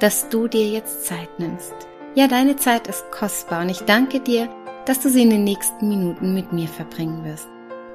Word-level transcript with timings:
dass 0.00 0.28
du 0.28 0.46
dir 0.46 0.68
jetzt 0.68 1.06
Zeit 1.06 1.38
nimmst. 1.38 1.74
Ja, 2.14 2.28
deine 2.28 2.56
Zeit 2.56 2.86
ist 2.86 3.10
kostbar 3.10 3.62
und 3.62 3.70
ich 3.70 3.80
danke 3.80 4.20
dir, 4.20 4.48
dass 4.84 5.00
du 5.00 5.08
sie 5.10 5.22
in 5.22 5.30
den 5.30 5.44
nächsten 5.44 5.88
Minuten 5.88 6.34
mit 6.34 6.52
mir 6.52 6.68
verbringen 6.68 7.24
wirst. 7.24 7.48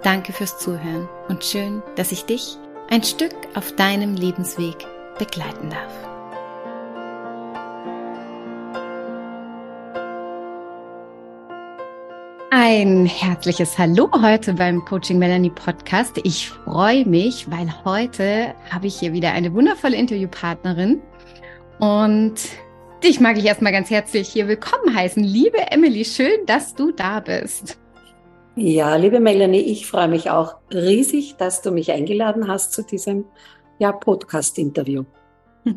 Danke 0.03 0.33
fürs 0.33 0.57
Zuhören 0.57 1.07
und 1.29 1.43
schön, 1.43 1.83
dass 1.95 2.11
ich 2.11 2.25
dich 2.25 2.57
ein 2.89 3.03
Stück 3.03 3.35
auf 3.53 3.71
deinem 3.75 4.15
Lebensweg 4.15 4.75
begleiten 5.19 5.69
darf. 5.69 6.11
Ein 12.49 13.05
herzliches 13.05 13.77
Hallo 13.77 14.09
heute 14.21 14.53
beim 14.53 14.83
Coaching 14.85 15.19
Melanie 15.19 15.51
Podcast. 15.51 16.19
Ich 16.23 16.49
freue 16.49 17.05
mich, 17.05 17.49
weil 17.49 17.71
heute 17.85 18.55
habe 18.69 18.87
ich 18.87 18.99
hier 18.99 19.13
wieder 19.13 19.31
eine 19.31 19.53
wundervolle 19.53 19.95
Interviewpartnerin 19.95 21.01
und 21.81 22.35
dich 23.03 23.19
mag 23.19 23.37
ich 23.39 23.45
erstmal 23.45 23.71
ganz 23.71 23.89
herzlich 23.89 24.29
hier 24.29 24.47
willkommen 24.47 24.95
heißen. 24.95 25.23
Liebe 25.23 25.57
Emily, 25.71 26.05
schön, 26.05 26.45
dass 26.45 26.75
du 26.75 26.91
da 26.91 27.19
bist. 27.19 27.79
Ja, 28.55 28.95
liebe 28.97 29.19
Melanie, 29.19 29.61
ich 29.61 29.87
freue 29.87 30.07
mich 30.07 30.29
auch 30.29 30.57
riesig, 30.71 31.37
dass 31.37 31.63
du 31.63 31.71
mich 31.71 31.91
eingeladen 31.91 32.47
hast 32.47 32.73
zu 32.73 32.83
diesem 32.83 33.25
ja, 33.79 33.91
Podcast-Interview. 33.91 35.03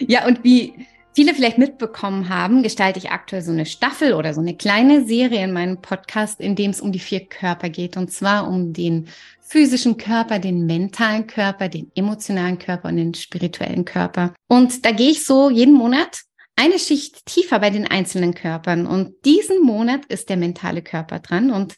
Ja, 0.00 0.26
und 0.26 0.42
wie 0.42 0.74
viele 1.14 1.34
vielleicht 1.34 1.56
mitbekommen 1.56 2.28
haben, 2.28 2.64
gestalte 2.64 2.98
ich 2.98 3.10
aktuell 3.10 3.42
so 3.42 3.52
eine 3.52 3.64
Staffel 3.64 4.12
oder 4.12 4.34
so 4.34 4.40
eine 4.40 4.56
kleine 4.56 5.04
Serie 5.04 5.44
in 5.44 5.52
meinem 5.52 5.80
Podcast, 5.80 6.40
in 6.40 6.56
dem 6.56 6.72
es 6.72 6.80
um 6.80 6.90
die 6.90 6.98
vier 6.98 7.24
Körper 7.24 7.68
geht. 7.68 7.96
Und 7.96 8.10
zwar 8.10 8.48
um 8.48 8.72
den 8.72 9.06
physischen 9.54 9.98
Körper, 9.98 10.40
den 10.40 10.66
mentalen 10.66 11.28
Körper, 11.28 11.68
den 11.68 11.92
emotionalen 11.94 12.58
Körper 12.58 12.88
und 12.88 12.96
den 12.96 13.14
spirituellen 13.14 13.84
Körper. 13.84 14.34
Und 14.48 14.84
da 14.84 14.90
gehe 14.90 15.12
ich 15.12 15.24
so 15.24 15.48
jeden 15.48 15.74
Monat 15.74 16.22
eine 16.56 16.76
Schicht 16.80 17.24
tiefer 17.24 17.60
bei 17.60 17.70
den 17.70 17.86
einzelnen 17.86 18.34
Körpern. 18.34 18.84
Und 18.84 19.14
diesen 19.24 19.62
Monat 19.62 20.06
ist 20.06 20.28
der 20.28 20.38
mentale 20.38 20.82
Körper 20.82 21.20
dran. 21.20 21.52
Und 21.52 21.76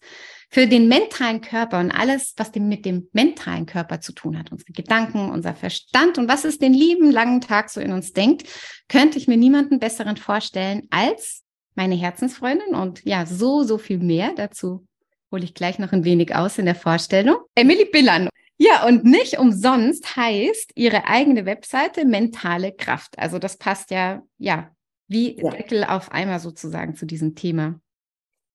für 0.48 0.66
den 0.66 0.88
mentalen 0.88 1.42
Körper 1.42 1.78
und 1.78 1.90
alles, 1.90 2.32
was 2.38 2.54
mit 2.54 2.86
dem 2.86 3.10
mentalen 3.12 3.66
Körper 3.66 4.00
zu 4.00 4.14
tun 4.14 4.38
hat, 4.38 4.50
unsere 4.50 4.72
Gedanken, 4.72 5.30
unser 5.30 5.54
Verstand 5.54 6.16
und 6.16 6.30
was 6.30 6.46
es 6.46 6.58
den 6.58 6.72
lieben 6.72 7.10
langen 7.10 7.42
Tag 7.42 7.68
so 7.68 7.82
in 7.82 7.92
uns 7.92 8.14
denkt, 8.14 8.48
könnte 8.88 9.18
ich 9.18 9.28
mir 9.28 9.36
niemanden 9.36 9.80
besseren 9.80 10.16
vorstellen 10.16 10.84
als 10.88 11.42
meine 11.74 11.94
Herzensfreundin 11.94 12.74
und 12.74 13.04
ja, 13.04 13.26
so, 13.26 13.64
so 13.64 13.76
viel 13.76 13.98
mehr. 13.98 14.32
Dazu 14.34 14.85
hole 15.32 15.44
ich 15.44 15.54
gleich 15.54 15.78
noch 15.78 15.92
ein 15.92 16.04
wenig 16.04 16.34
aus 16.34 16.58
in 16.58 16.66
der 16.66 16.74
Vorstellung. 16.74 17.36
Emily 17.54 17.84
Billan. 17.84 18.28
Ja, 18.58 18.86
und 18.86 19.04
nicht 19.04 19.38
umsonst 19.38 20.16
heißt 20.16 20.72
ihre 20.74 21.06
eigene 21.06 21.44
Webseite 21.44 22.06
mentale 22.06 22.72
Kraft. 22.72 23.18
Also 23.18 23.38
das 23.38 23.58
passt 23.58 23.90
ja, 23.90 24.22
ja, 24.38 24.70
wie 25.08 25.36
ja. 25.38 25.50
Deckel 25.50 25.84
auf 25.84 26.10
einmal 26.10 26.40
sozusagen 26.40 26.94
zu 26.94 27.04
diesem 27.06 27.34
Thema. 27.34 27.78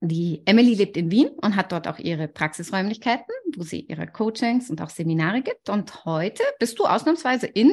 Die 0.04 0.42
Emily 0.46 0.74
lebt 0.74 0.98
in 0.98 1.12
Wien 1.12 1.30
und 1.44 1.56
hat 1.56 1.72
dort 1.72 1.88
auch 1.88 2.00
ihre 2.00 2.28
Praxisräumlichkeiten, 2.28 3.36
wo 3.56 3.62
sie 3.62 3.82
ihre 3.82 4.08
Coachings 4.08 4.72
und 4.72 4.82
auch 4.82 4.90
Seminare 4.90 5.44
gibt. 5.44 5.70
Und 5.70 6.06
heute 6.06 6.42
bist 6.58 6.80
du 6.80 6.86
ausnahmsweise 6.86 7.46
in, 7.46 7.72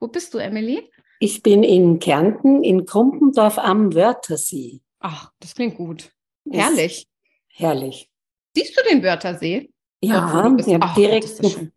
wo 0.00 0.08
bist 0.08 0.34
du, 0.34 0.38
Emily? 0.38 0.90
Ich 1.20 1.44
bin 1.44 1.62
in 1.62 2.00
Kärnten, 2.00 2.64
in 2.64 2.84
Krumpendorf 2.84 3.58
am 3.58 3.94
Wörthersee. 3.94 4.80
Ach, 4.98 5.30
das 5.38 5.54
klingt 5.54 5.76
gut. 5.76 6.12
Herrlich. 6.50 7.02
Ist 7.02 7.08
herrlich. 7.48 8.10
Siehst 8.58 8.76
du 8.76 8.82
den 8.90 9.04
Wörthersee? 9.04 9.70
Ja, 10.00 10.14
wir 10.14 10.32
haben 10.32 10.56
direkten, 10.96 11.72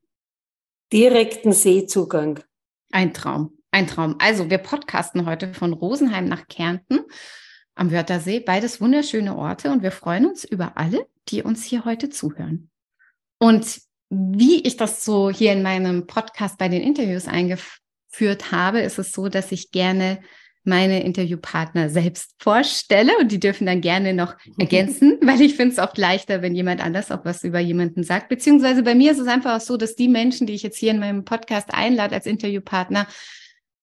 direkten 0.92 1.54
Seezugang. 1.54 2.40
Ein 2.92 3.14
Traum, 3.14 3.56
ein 3.70 3.86
Traum. 3.86 4.16
Also 4.18 4.50
wir 4.50 4.58
podcasten 4.58 5.28
heute 5.28 5.54
von 5.54 5.74
Rosenheim 5.74 6.26
nach 6.26 6.48
Kärnten 6.48 7.02
am 7.76 7.92
Wörthersee. 7.92 8.40
Beides 8.40 8.82
wunderschöne 8.82 9.38
Orte 9.38 9.70
und 9.70 9.84
wir 9.84 9.92
freuen 9.92 10.26
uns 10.26 10.44
über 10.44 10.76
alle, 10.76 11.06
die 11.28 11.44
uns 11.44 11.64
hier 11.64 11.86
heute 11.86 12.10
zuhören. 12.10 12.72
Und 13.38 13.80
wie 14.10 14.64
ich 14.64 14.76
das 14.76 15.06
so 15.06 15.30
hier 15.30 15.54
in 15.54 15.62
meinem 15.62 16.08
Podcast 16.08 16.58
bei 16.58 16.68
den 16.68 16.82
Interviews 16.82 17.28
eingeführt 17.28 18.52
habe, 18.52 18.82
ist 18.82 18.98
es 18.98 19.12
so, 19.12 19.30
dass 19.30 19.52
ich 19.52 19.70
gerne 19.70 20.20
meine 20.64 21.04
Interviewpartner 21.04 21.90
selbst 21.90 22.36
vorstelle 22.38 23.12
und 23.20 23.32
die 23.32 23.40
dürfen 23.40 23.66
dann 23.66 23.82
gerne 23.82 24.14
noch 24.14 24.36
ergänzen, 24.60 25.18
weil 25.22 25.42
ich 25.42 25.56
finde 25.56 25.74
es 25.74 25.80
oft 25.80 25.98
leichter, 25.98 26.42
wenn 26.42 26.56
jemand 26.56 26.84
anders 26.84 27.12
auch 27.12 27.26
was 27.26 27.44
über 27.44 27.60
jemanden 27.60 28.04
sagt. 28.04 28.30
Beziehungsweise 28.30 28.84
bei 28.84 28.96
mir 28.96 29.12
ist 29.12 29.20
es 29.20 29.28
einfach 29.28 29.58
auch 29.58 29.62
so, 29.62 29.78
dass 29.78 29.96
die 29.96 30.08
Menschen, 30.08 30.48
die 30.48 30.54
ich 30.54 30.64
jetzt 30.64 30.78
hier 30.78 30.92
in 30.92 31.00
meinem 31.00 31.26
Podcast 31.26 31.74
einlade 31.74 32.16
als 32.16 32.26
Interviewpartner, 32.26 33.08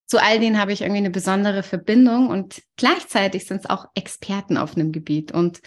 zu 0.07 0.23
all 0.23 0.41
denen 0.41 0.59
habe 0.59 0.73
ich 0.73 0.81
irgendwie 0.81 1.01
eine 1.01 1.11
besondere 1.11 1.63
Verbindung 1.63 2.29
und 2.29 2.63
gleichzeitig 2.77 3.45
sind 3.45 3.59
es 3.59 3.71
auch 3.71 3.87
Experten 3.95 4.57
auf 4.57 4.75
einem 4.75 4.91
Gebiet. 4.91 5.33
Und 5.33 5.61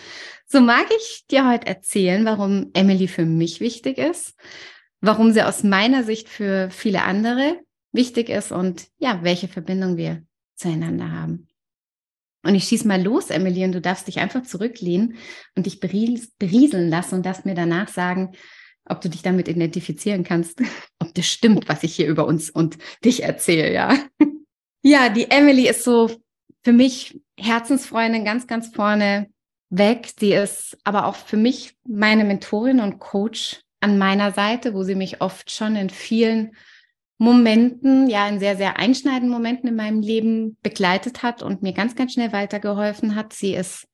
so 0.48 0.62
mag 0.62 0.88
ich 0.98 1.26
dir 1.30 1.48
heute 1.48 1.68
erzählen, 1.68 2.26
warum 2.26 2.72
Emily 2.74 3.08
für 3.08 3.26
mich 3.26 3.60
wichtig 3.60 4.00
ist, 4.00 4.34
warum 5.00 5.32
sie 5.32 5.44
aus 5.44 5.62
meiner 5.64 6.04
Sicht 6.04 6.28
für 6.28 6.72
viele 6.72 7.04
andere 7.04 7.60
wichtig 7.92 8.30
ist 8.30 8.52
und 8.52 8.88
ja, 8.98 9.20
welche 9.22 9.48
Verbindung 9.48 9.98
wir 9.98 10.24
zueinander 10.62 11.12
haben. 11.12 11.48
Und 12.44 12.56
ich 12.56 12.64
schieß 12.64 12.86
mal 12.86 13.02
los, 13.02 13.30
Emily, 13.30 13.64
und 13.64 13.74
du 13.74 13.82
darfst 13.82 14.08
dich 14.08 14.20
einfach 14.20 14.44
zurücklehnen 14.44 15.16
und 15.56 15.66
dich 15.66 15.80
berieseln 15.80 16.90
lassen 16.90 17.16
und 17.16 17.26
darfst 17.26 17.46
mir 17.46 17.54
danach 17.54 17.88
sagen, 17.88 18.32
ob 18.86 19.02
du 19.02 19.10
dich 19.10 19.22
damit 19.22 19.48
identifizieren 19.48 20.24
kannst, 20.24 20.60
ob 21.00 21.14
das 21.14 21.28
stimmt, 21.28 21.70
was 21.70 21.84
ich 21.84 21.96
hier 21.96 22.08
über 22.08 22.26
uns 22.26 22.50
und 22.50 22.78
dich 23.04 23.24
erzähle, 23.24 23.74
ja. 23.74 23.98
Ja, 24.84 25.10
die 25.10 25.30
Emily 25.30 25.70
ist 25.70 25.84
so 25.84 26.10
für 26.64 26.74
mich 26.74 27.22
Herzensfreundin 27.38 28.26
ganz, 28.26 28.48
ganz 28.48 28.70
vorne 28.70 29.30
weg. 29.70 30.12
Sie 30.20 30.34
ist 30.34 30.76
aber 30.84 31.06
auch 31.06 31.16
für 31.16 31.38
mich 31.38 31.76
meine 31.88 32.24
Mentorin 32.24 32.80
und 32.80 32.98
Coach 32.98 33.62
an 33.80 34.00
meiner 34.00 34.32
Seite, 34.32 34.74
wo 34.74 34.82
sie 34.82 34.96
mich 34.96 35.22
oft 35.22 35.52
schon 35.52 35.76
in 35.76 35.92
vielen 35.92 36.56
Momenten, 37.22 38.09
ja, 38.09 38.28
in 38.28 38.40
sehr, 38.40 38.58
sehr 38.58 38.80
einschneidenden 38.80 39.30
Momenten 39.30 39.70
in 39.70 39.76
meinem 39.76 40.02
Leben 40.02 40.58
begleitet 40.64 41.22
hat 41.22 41.44
und 41.44 41.62
mir 41.62 41.72
ganz, 41.72 41.96
ganz 41.96 42.14
schnell 42.14 42.34
weitergeholfen 42.34 43.14
hat. 43.14 43.34
Sie 43.34 43.54
ist 43.54 43.88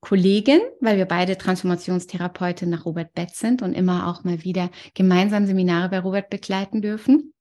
Kollegin, 0.00 0.58
weil 0.80 0.96
wir 0.96 1.04
beide 1.04 1.38
Transformationstherapeuten 1.38 2.68
nach 2.68 2.84
Robert 2.84 3.14
Betz 3.14 3.38
sind 3.38 3.62
und 3.62 3.72
immer 3.72 4.08
auch 4.08 4.24
mal 4.24 4.42
wieder 4.42 4.70
gemeinsam 4.94 5.46
Seminare 5.46 5.90
bei 5.90 6.00
Robert 6.00 6.28
begleiten 6.28 6.82
dürfen. 6.82 7.32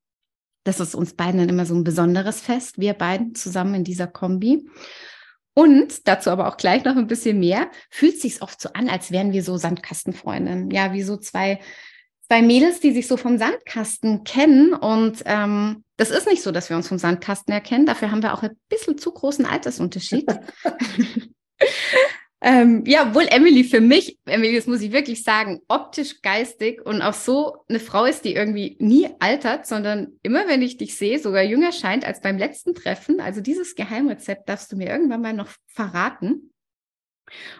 Das 0.63 0.79
ist 0.79 0.93
uns 0.93 1.15
beiden 1.15 1.39
dann 1.39 1.49
immer 1.49 1.65
so 1.65 1.73
ein 1.73 1.83
besonderes 1.83 2.41
Fest, 2.41 2.77
wir 2.77 2.93
beiden 2.93 3.33
zusammen 3.33 3.73
in 3.73 3.83
dieser 3.83 4.05
Kombi. 4.05 4.69
Und 5.55 6.07
dazu 6.07 6.29
aber 6.29 6.49
auch 6.49 6.57
gleich 6.57 6.83
noch 6.83 6.97
ein 6.97 7.07
bisschen 7.07 7.39
mehr, 7.39 7.71
fühlt 7.89 8.21
sich 8.21 8.43
oft 8.43 8.61
so 8.61 8.69
an, 8.73 8.89
als 8.89 9.09
wären 9.09 9.31
wir 9.31 9.41
so 9.41 9.57
Sandkastenfreundinnen. 9.57 10.69
Ja, 10.69 10.93
wie 10.93 11.01
so 11.01 11.17
zwei, 11.17 11.61
zwei 12.27 12.41
Mädels, 12.41 12.79
die 12.79 12.91
sich 12.91 13.07
so 13.07 13.17
vom 13.17 13.37
Sandkasten 13.37 14.23
kennen. 14.23 14.73
Und 14.73 15.23
ähm, 15.25 15.83
das 15.97 16.11
ist 16.11 16.27
nicht 16.27 16.41
so, 16.41 16.51
dass 16.51 16.69
wir 16.69 16.77
uns 16.77 16.87
vom 16.87 16.97
Sandkasten 16.97 17.53
erkennen. 17.53 17.85
Dafür 17.85 18.11
haben 18.11 18.23
wir 18.23 18.33
auch 18.33 18.43
ein 18.43 18.57
bisschen 18.69 18.97
zu 18.97 19.11
großen 19.11 19.45
Altersunterschied. 19.45 20.25
Ähm, 22.41 22.83
ja, 22.85 23.15
wohl 23.15 23.25
Emily 23.27 23.63
für 23.63 23.81
mich, 23.81 24.19
Emily, 24.25 24.55
das 24.55 24.67
muss 24.67 24.81
ich 24.81 24.91
wirklich 24.91 25.23
sagen, 25.23 25.61
optisch, 25.67 26.21
geistig 26.21 26.85
und 26.85 27.01
auch 27.01 27.15
so 27.15 27.55
eine 27.67 27.79
Frau 27.79 28.05
ist, 28.05 28.23
die 28.23 28.35
irgendwie 28.35 28.75
nie 28.79 29.09
altert, 29.19 29.65
sondern 29.65 30.19
immer, 30.21 30.47
wenn 30.47 30.61
ich 30.61 30.77
dich 30.77 30.95
sehe, 30.95 31.17
sogar 31.17 31.41
jünger 31.41 31.71
scheint 31.71 32.05
als 32.05 32.21
beim 32.21 32.37
letzten 32.37 32.75
Treffen. 32.75 33.19
Also 33.19 33.41
dieses 33.41 33.73
Geheimrezept 33.73 34.47
darfst 34.47 34.71
du 34.71 34.75
mir 34.75 34.89
irgendwann 34.89 35.21
mal 35.23 35.33
noch 35.33 35.49
verraten. 35.65 36.51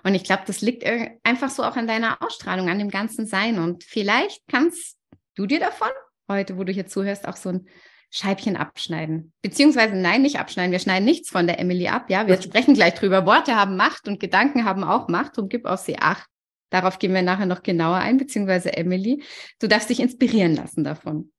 Und 0.04 0.16
ich 0.16 0.24
glaube, 0.24 0.44
das 0.46 0.62
liegt 0.62 0.86
einfach 1.24 1.50
so 1.50 1.64
auch 1.64 1.76
an 1.76 1.88
deiner 1.88 2.22
Ausstrahlung, 2.22 2.70
an 2.70 2.80
dem 2.80 2.90
ganzen 2.90 3.26
Sein. 3.26 3.60
Und 3.60 3.84
vielleicht 3.84 4.44
kannst 4.48 4.98
du 5.36 5.46
dir 5.46 5.60
davon 5.60 5.90
heute, 6.30 6.58
wo 6.58 6.64
du 6.64 6.72
hier 6.72 6.88
zuhörst, 6.88 7.28
auch 7.28 7.36
so 7.36 7.50
ein 7.50 7.68
Scheibchen 8.12 8.56
abschneiden. 8.56 9.34
Beziehungsweise 9.42 9.96
nein, 9.96 10.22
nicht 10.22 10.40
abschneiden. 10.40 10.72
Wir 10.72 10.80
schneiden 10.80 11.06
nichts 11.06 11.30
von 11.30 11.48
der 11.48 11.60
Emily 11.60 11.88
ab. 11.88 12.10
Ja, 12.10 12.28
wir 12.28 12.42
sprechen 12.42 12.74
gleich 12.74 12.94
drüber. 12.94 13.26
Worte 13.26 13.56
haben 13.56 13.76
Macht 13.76 14.08
und 14.08 14.20
Gedanken 14.20 14.66
haben 14.66 14.84
auch 14.84 15.08
Macht 15.08 15.38
und 15.38 15.50
gib 15.50 15.66
auf 15.66 15.82
sie 15.82 16.00
acht. 16.00 16.28
Darauf 16.70 17.00
gehen 17.00 17.14
wir 17.14 17.22
nachher 17.22 17.46
noch 17.46 17.64
genauer 17.64 17.98
ein, 17.98 18.18
beziehungsweise 18.18 18.76
Emily. 18.76 19.24
Du 19.60 19.68
darfst 19.68 19.90
dich 19.90 20.00
inspirieren 20.00 20.56
lassen 20.56 20.84
davon. 20.84 21.32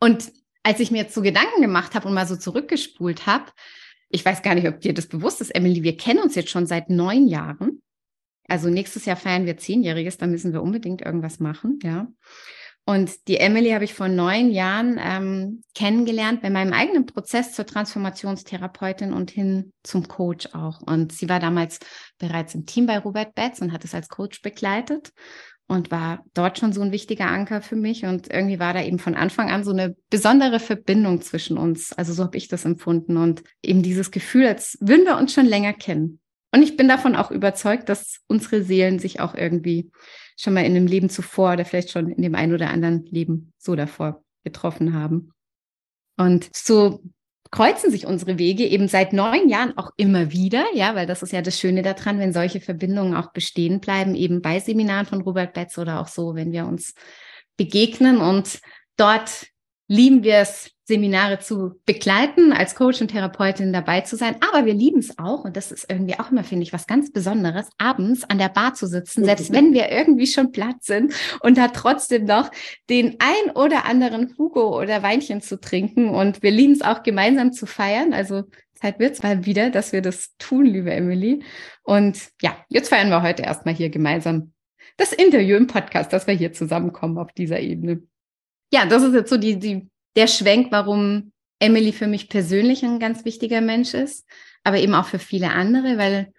Und 0.00 0.32
als 0.62 0.80
ich 0.80 0.90
mir 0.90 1.02
jetzt 1.02 1.14
so 1.14 1.22
Gedanken 1.22 1.62
gemacht 1.62 1.94
habe 1.94 2.08
und 2.08 2.14
mal 2.14 2.26
so 2.26 2.36
zurückgespult 2.36 3.26
habe, 3.26 3.50
ich 4.10 4.24
weiß 4.24 4.42
gar 4.42 4.54
nicht, 4.54 4.68
ob 4.68 4.80
dir 4.80 4.92
das 4.92 5.06
bewusst 5.06 5.40
ist, 5.40 5.54
Emily, 5.54 5.82
wir 5.82 5.96
kennen 5.96 6.20
uns 6.20 6.34
jetzt 6.34 6.50
schon 6.50 6.66
seit 6.66 6.90
neun 6.90 7.28
Jahren. 7.28 7.80
Also 8.48 8.68
nächstes 8.68 9.04
Jahr 9.04 9.16
feiern 9.16 9.46
wir 9.46 9.56
Zehnjähriges, 9.56 10.18
da 10.18 10.26
müssen 10.26 10.52
wir 10.52 10.62
unbedingt 10.62 11.02
irgendwas 11.02 11.38
machen, 11.38 11.78
ja. 11.82 12.08
Und 12.86 13.28
die 13.28 13.36
Emily 13.36 13.70
habe 13.70 13.84
ich 13.84 13.94
vor 13.94 14.08
neun 14.08 14.50
Jahren 14.50 14.98
ähm, 15.00 15.62
kennengelernt 15.76 16.42
bei 16.42 16.50
meinem 16.50 16.72
eigenen 16.72 17.06
Prozess 17.06 17.52
zur 17.52 17.64
Transformationstherapeutin 17.66 19.12
und 19.12 19.30
hin 19.30 19.72
zum 19.84 20.08
Coach 20.08 20.48
auch. 20.54 20.80
Und 20.80 21.12
sie 21.12 21.28
war 21.28 21.38
damals 21.38 21.78
bereits 22.18 22.54
im 22.56 22.66
Team 22.66 22.86
bei 22.86 22.98
Robert 22.98 23.34
Betz 23.36 23.60
und 23.60 23.72
hat 23.72 23.84
es 23.84 23.94
als 23.94 24.08
Coach 24.08 24.42
begleitet 24.42 25.12
und 25.70 25.92
war 25.92 26.24
dort 26.34 26.58
schon 26.58 26.72
so 26.72 26.82
ein 26.82 26.90
wichtiger 26.90 27.26
Anker 27.26 27.62
für 27.62 27.76
mich. 27.76 28.04
Und 28.04 28.28
irgendwie 28.28 28.58
war 28.58 28.74
da 28.74 28.82
eben 28.82 28.98
von 28.98 29.14
Anfang 29.14 29.50
an 29.50 29.62
so 29.62 29.70
eine 29.70 29.94
besondere 30.10 30.58
Verbindung 30.58 31.22
zwischen 31.22 31.56
uns. 31.56 31.92
Also 31.92 32.12
so 32.12 32.24
habe 32.24 32.36
ich 32.36 32.48
das 32.48 32.64
empfunden 32.64 33.16
und 33.16 33.44
eben 33.62 33.80
dieses 33.80 34.10
Gefühl, 34.10 34.48
als 34.48 34.76
würden 34.80 35.04
wir 35.04 35.16
uns 35.16 35.32
schon 35.32 35.46
länger 35.46 35.72
kennen. 35.72 36.18
Und 36.52 36.64
ich 36.64 36.76
bin 36.76 36.88
davon 36.88 37.14
auch 37.14 37.30
überzeugt, 37.30 37.88
dass 37.88 38.18
unsere 38.26 38.64
Seelen 38.64 38.98
sich 38.98 39.20
auch 39.20 39.36
irgendwie 39.36 39.92
schon 40.36 40.54
mal 40.54 40.64
in 40.64 40.74
einem 40.74 40.88
Leben 40.88 41.08
zuvor 41.08 41.52
oder 41.52 41.64
vielleicht 41.64 41.92
schon 41.92 42.08
in 42.10 42.22
dem 42.22 42.34
einen 42.34 42.52
oder 42.52 42.70
anderen 42.70 43.04
Leben 43.04 43.52
so 43.56 43.76
davor 43.76 44.24
getroffen 44.42 44.92
haben. 44.92 45.30
Und 46.16 46.50
so 46.52 47.00
kreuzen 47.50 47.90
sich 47.90 48.06
unsere 48.06 48.38
Wege 48.38 48.64
eben 48.66 48.86
seit 48.86 49.12
neun 49.12 49.48
Jahren 49.48 49.76
auch 49.76 49.90
immer 49.96 50.30
wieder, 50.30 50.64
ja, 50.74 50.94
weil 50.94 51.06
das 51.06 51.22
ist 51.22 51.32
ja 51.32 51.42
das 51.42 51.58
Schöne 51.58 51.82
daran, 51.82 52.18
wenn 52.18 52.32
solche 52.32 52.60
Verbindungen 52.60 53.14
auch 53.14 53.32
bestehen 53.32 53.80
bleiben, 53.80 54.14
eben 54.14 54.40
bei 54.40 54.60
Seminaren 54.60 55.06
von 55.06 55.20
Robert 55.22 55.52
Betz 55.52 55.76
oder 55.76 56.00
auch 56.00 56.08
so, 56.08 56.34
wenn 56.34 56.52
wir 56.52 56.66
uns 56.66 56.94
begegnen 57.56 58.18
und 58.18 58.60
dort 58.96 59.46
lieben 59.90 60.22
wir 60.22 60.36
es, 60.36 60.70
Seminare 60.84 61.38
zu 61.38 61.80
begleiten, 61.84 62.52
als 62.52 62.74
Coach 62.74 63.00
und 63.00 63.08
Therapeutin 63.08 63.72
dabei 63.72 64.00
zu 64.00 64.16
sein. 64.16 64.36
Aber 64.40 64.66
wir 64.66 64.74
lieben 64.74 64.98
es 64.98 65.18
auch, 65.18 65.44
und 65.44 65.56
das 65.56 65.70
ist 65.70 65.86
irgendwie 65.88 66.18
auch 66.18 66.30
immer, 66.30 66.42
finde 66.42 66.64
ich, 66.64 66.72
was 66.72 66.88
ganz 66.88 67.12
Besonderes, 67.12 67.68
abends 67.78 68.24
an 68.24 68.38
der 68.38 68.48
Bar 68.48 68.74
zu 68.74 68.86
sitzen, 68.86 69.24
selbst 69.24 69.52
wenn 69.52 69.72
wir 69.72 69.90
irgendwie 69.90 70.26
schon 70.26 70.52
platt 70.52 70.82
sind 70.82 71.12
und 71.40 71.58
da 71.58 71.68
trotzdem 71.68 72.24
noch 72.24 72.50
den 72.88 73.16
ein 73.18 73.50
oder 73.54 73.84
anderen 73.84 74.34
Hugo 74.36 74.80
oder 74.80 75.02
Weinchen 75.02 75.42
zu 75.42 75.60
trinken. 75.60 76.08
Und 76.08 76.42
wir 76.42 76.50
lieben 76.50 76.72
es 76.72 76.82
auch 76.82 77.02
gemeinsam 77.02 77.52
zu 77.52 77.66
feiern. 77.66 78.12
Also 78.12 78.44
Zeit 78.74 78.98
wird 78.98 79.12
es 79.14 79.22
mal 79.22 79.44
wieder, 79.44 79.70
dass 79.70 79.92
wir 79.92 80.02
das 80.02 80.36
tun, 80.38 80.66
liebe 80.66 80.92
Emily. 80.92 81.44
Und 81.82 82.18
ja, 82.42 82.56
jetzt 82.68 82.88
feiern 82.88 83.10
wir 83.10 83.22
heute 83.22 83.42
erstmal 83.42 83.74
hier 83.74 83.90
gemeinsam 83.90 84.52
das 84.96 85.12
Interview 85.12 85.56
im 85.56 85.66
Podcast, 85.66 86.12
dass 86.12 86.26
wir 86.26 86.34
hier 86.34 86.52
zusammenkommen 86.52 87.18
auf 87.18 87.32
dieser 87.32 87.60
Ebene. 87.60 88.02
Ja, 88.72 88.86
das 88.86 89.02
ist 89.02 89.14
jetzt 89.14 89.30
so 89.30 89.36
die, 89.36 89.58
die 89.58 89.88
der 90.16 90.26
Schwenk, 90.26 90.70
warum 90.70 91.32
Emily 91.58 91.92
für 91.92 92.06
mich 92.06 92.28
persönlich 92.28 92.84
ein 92.84 92.98
ganz 92.98 93.24
wichtiger 93.24 93.60
Mensch 93.60 93.94
ist, 93.94 94.26
aber 94.64 94.78
eben 94.78 94.94
auch 94.94 95.06
für 95.06 95.18
viele 95.18 95.50
andere, 95.50 95.98
weil 95.98 96.32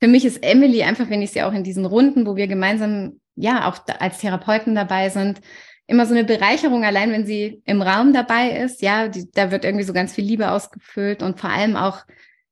für 0.00 0.08
mich 0.08 0.24
ist 0.24 0.42
Emily 0.42 0.82
einfach, 0.82 1.08
wenn 1.08 1.22
ich 1.22 1.30
sie 1.30 1.42
auch 1.42 1.52
in 1.52 1.64
diesen 1.64 1.86
Runden, 1.86 2.26
wo 2.26 2.36
wir 2.36 2.46
gemeinsam 2.46 3.20
ja 3.34 3.68
auch 3.68 3.78
als 3.98 4.18
Therapeuten 4.18 4.74
dabei 4.74 5.08
sind, 5.08 5.40
immer 5.86 6.06
so 6.06 6.14
eine 6.14 6.24
Bereicherung, 6.24 6.84
allein 6.84 7.12
wenn 7.12 7.26
sie 7.26 7.62
im 7.64 7.80
Raum 7.80 8.12
dabei 8.12 8.50
ist. 8.50 8.82
Ja, 8.82 9.08
die, 9.08 9.30
da 9.30 9.50
wird 9.50 9.64
irgendwie 9.64 9.84
so 9.84 9.92
ganz 9.92 10.14
viel 10.14 10.24
Liebe 10.24 10.50
ausgefüllt 10.50 11.22
und 11.22 11.40
vor 11.40 11.50
allem 11.50 11.76
auch 11.76 12.04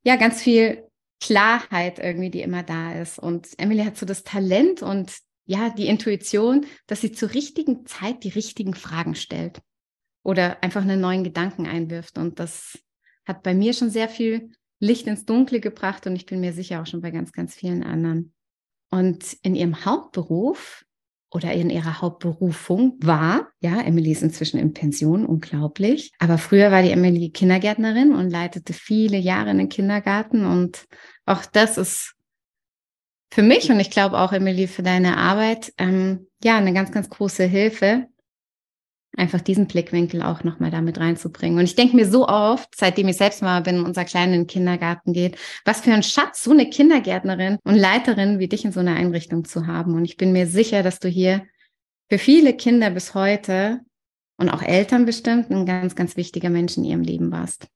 ja 0.04 0.16
ganz 0.16 0.40
viel 0.40 0.84
Klarheit 1.20 1.98
irgendwie, 1.98 2.30
die 2.30 2.42
immer 2.42 2.62
da 2.62 2.92
ist. 2.92 3.18
Und 3.18 3.48
Emily 3.58 3.84
hat 3.84 3.96
so 3.96 4.06
das 4.06 4.22
Talent 4.22 4.82
und 4.82 5.12
ja 5.46 5.70
die 5.70 5.86
Intuition, 5.86 6.66
dass 6.86 7.00
sie 7.00 7.12
zur 7.12 7.34
richtigen 7.34 7.86
Zeit 7.86 8.24
die 8.24 8.30
richtigen 8.30 8.74
Fragen 8.74 9.14
stellt 9.14 9.60
oder 10.22 10.62
einfach 10.62 10.82
einen 10.82 11.00
neuen 11.00 11.24
Gedanken 11.24 11.66
einwirft. 11.66 12.18
Und 12.18 12.38
das 12.38 12.78
hat 13.26 13.42
bei 13.42 13.54
mir 13.54 13.72
schon 13.72 13.90
sehr 13.90 14.08
viel 14.08 14.50
Licht 14.80 15.06
ins 15.06 15.24
Dunkle 15.24 15.60
gebracht 15.60 16.06
und 16.06 16.16
ich 16.16 16.26
bin 16.26 16.40
mir 16.40 16.52
sicher 16.52 16.82
auch 16.82 16.86
schon 16.86 17.00
bei 17.00 17.10
ganz, 17.10 17.32
ganz 17.32 17.54
vielen 17.54 17.82
anderen. 17.82 18.32
Und 18.90 19.36
in 19.42 19.54
ihrem 19.54 19.84
Hauptberuf 19.84 20.84
oder 21.30 21.52
in 21.52 21.68
ihrer 21.68 22.00
Hauptberufung 22.00 22.98
war, 23.02 23.48
ja, 23.60 23.80
Emily 23.80 24.12
ist 24.12 24.22
inzwischen 24.22 24.58
in 24.58 24.72
Pension, 24.72 25.26
unglaublich. 25.26 26.12
Aber 26.18 26.38
früher 26.38 26.70
war 26.70 26.82
die 26.82 26.92
Emily 26.92 27.30
Kindergärtnerin 27.30 28.14
und 28.14 28.30
leitete 28.30 28.72
viele 28.72 29.18
Jahre 29.18 29.50
in 29.50 29.58
den 29.58 29.68
Kindergarten. 29.68 30.44
Und 30.44 30.86
auch 31.26 31.44
das 31.44 31.76
ist 31.76 32.14
für 33.30 33.42
mich 33.42 33.70
und 33.70 33.80
ich 33.80 33.90
glaube 33.90 34.18
auch, 34.18 34.32
Emily, 34.32 34.66
für 34.66 34.82
deine 34.82 35.16
Arbeit, 35.16 35.72
ähm, 35.78 36.28
ja, 36.42 36.56
eine 36.56 36.72
ganz, 36.72 36.92
ganz 36.92 37.10
große 37.10 37.44
Hilfe, 37.44 38.06
einfach 39.16 39.40
diesen 39.40 39.66
Blickwinkel 39.66 40.22
auch 40.22 40.44
nochmal 40.44 40.70
damit 40.70 40.98
reinzubringen. 40.98 41.58
Und 41.58 41.64
ich 41.64 41.76
denke 41.76 41.96
mir 41.96 42.08
so 42.08 42.26
oft, 42.28 42.68
seitdem 42.74 43.08
ich 43.08 43.16
selbst 43.16 43.42
mal 43.42 43.60
bin, 43.62 43.84
unser 43.84 44.04
Kleiner 44.04 44.34
in 44.34 44.40
den 44.42 44.46
Kindergarten 44.46 45.12
geht, 45.12 45.36
was 45.64 45.80
für 45.80 45.92
ein 45.92 46.02
Schatz, 46.02 46.42
so 46.42 46.50
eine 46.50 46.68
Kindergärtnerin 46.68 47.58
und 47.64 47.76
Leiterin 47.76 48.38
wie 48.38 48.48
dich 48.48 48.64
in 48.64 48.72
so 48.72 48.80
einer 48.80 48.96
Einrichtung 48.96 49.44
zu 49.44 49.66
haben. 49.66 49.94
Und 49.94 50.04
ich 50.04 50.16
bin 50.16 50.32
mir 50.32 50.46
sicher, 50.46 50.82
dass 50.82 50.98
du 50.98 51.08
hier 51.08 51.46
für 52.08 52.18
viele 52.18 52.54
Kinder 52.54 52.90
bis 52.90 53.14
heute 53.14 53.80
und 54.36 54.50
auch 54.50 54.62
Eltern 54.62 55.06
bestimmt 55.06 55.50
ein 55.50 55.64
ganz, 55.64 55.94
ganz 55.94 56.16
wichtiger 56.16 56.50
Mensch 56.50 56.76
in 56.76 56.84
ihrem 56.84 57.02
Leben 57.02 57.30
warst. 57.30 57.68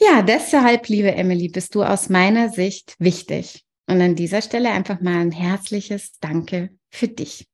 Ja, 0.00 0.22
deshalb, 0.22 0.88
liebe 0.88 1.12
Emily, 1.12 1.48
bist 1.48 1.74
du 1.74 1.82
aus 1.82 2.08
meiner 2.08 2.50
Sicht 2.50 2.94
wichtig. 2.98 3.64
Und 3.88 4.02
an 4.02 4.14
dieser 4.14 4.42
Stelle 4.42 4.70
einfach 4.70 5.00
mal 5.00 5.16
ein 5.16 5.32
herzliches 5.32 6.18
Danke 6.20 6.70
für 6.90 7.08
dich. 7.08 7.48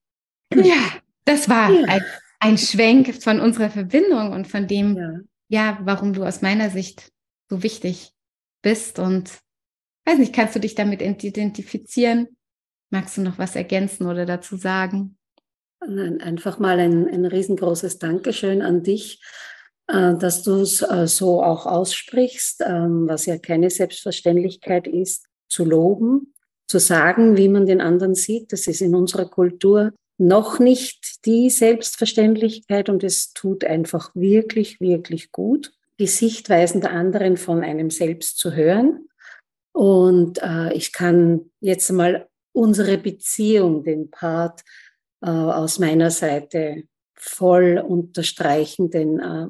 Ja, 0.52 0.92
das 1.24 1.48
war 1.48 1.70
ja. 1.70 1.84
ein, 1.86 2.02
ein, 2.40 2.58
Schwenk 2.58 3.22
von 3.22 3.40
unserer 3.40 3.70
Verbindung 3.70 4.32
und 4.32 4.48
von 4.48 4.66
dem, 4.66 4.96
ja. 4.96 5.20
ja, 5.48 5.78
warum 5.82 6.12
du 6.12 6.24
aus 6.24 6.42
meiner 6.42 6.70
Sicht 6.70 7.12
so 7.48 7.62
wichtig 7.62 8.12
bist. 8.62 8.98
Und 8.98 9.30
weiß 10.06 10.18
nicht, 10.18 10.34
kannst 10.34 10.56
du 10.56 10.60
dich 10.60 10.74
damit 10.74 11.02
identifizieren? 11.02 12.28
Magst 12.90 13.16
du 13.16 13.22
noch 13.22 13.38
was 13.38 13.54
ergänzen 13.54 14.06
oder 14.06 14.26
dazu 14.26 14.56
sagen? 14.56 15.16
Nein, 15.86 16.20
einfach 16.20 16.58
mal 16.58 16.80
ein, 16.80 17.08
ein 17.08 17.26
riesengroßes 17.26 17.98
Dankeschön 17.98 18.60
an 18.60 18.82
dich, 18.82 19.22
äh, 19.86 20.14
dass 20.14 20.42
du 20.42 20.62
es 20.62 20.82
äh, 20.82 21.06
so 21.06 21.42
auch 21.42 21.66
aussprichst, 21.66 22.62
ähm, 22.66 23.06
was 23.06 23.26
ja 23.26 23.38
keine 23.38 23.70
Selbstverständlichkeit 23.70 24.88
ist, 24.88 25.28
zu 25.54 25.64
loben, 25.64 26.34
zu 26.66 26.78
sagen, 26.78 27.36
wie 27.36 27.48
man 27.48 27.66
den 27.66 27.80
anderen 27.80 28.14
sieht. 28.14 28.52
Das 28.52 28.66
ist 28.66 28.80
in 28.80 28.94
unserer 28.94 29.26
Kultur 29.26 29.92
noch 30.18 30.58
nicht 30.58 31.24
die 31.26 31.48
Selbstverständlichkeit 31.50 32.88
und 32.88 33.04
es 33.04 33.32
tut 33.32 33.64
einfach 33.64 34.10
wirklich, 34.14 34.80
wirklich 34.80 35.30
gut, 35.32 35.72
die 36.00 36.06
Sichtweisen 36.08 36.80
der 36.80 36.90
anderen 36.90 37.36
von 37.36 37.62
einem 37.62 37.90
selbst 37.90 38.38
zu 38.38 38.52
hören. 38.52 39.08
Und 39.72 40.42
äh, 40.42 40.72
ich 40.72 40.92
kann 40.92 41.50
jetzt 41.60 41.90
mal 41.90 42.28
unsere 42.52 42.98
Beziehung, 42.98 43.84
den 43.84 44.10
Part 44.10 44.62
äh, 45.20 45.28
aus 45.28 45.78
meiner 45.78 46.10
Seite 46.10 46.84
voll 47.14 47.78
unterstreichen, 47.78 48.90
denn 48.90 49.18
äh, 49.20 49.46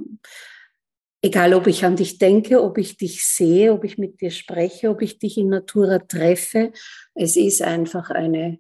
egal 1.25 1.55
ob 1.55 1.67
ich 1.67 1.87
an 1.87 1.97
dich 1.97 2.19
denke, 2.19 2.63
ob 2.63 2.77
ich 2.77 2.99
dich 2.99 3.25
sehe, 3.25 3.73
ob 3.73 3.85
ich 3.85 3.97
mit 3.97 4.21
dir 4.21 4.31
spreche, 4.31 4.91
ob 4.91 5.01
ich 5.01 5.19
dich 5.19 5.39
in 5.39 5.49
Natura 5.49 5.99
treffe, 5.99 6.71
es 7.15 7.37
ist 7.37 7.63
einfach 7.63 8.11
eine 8.11 8.59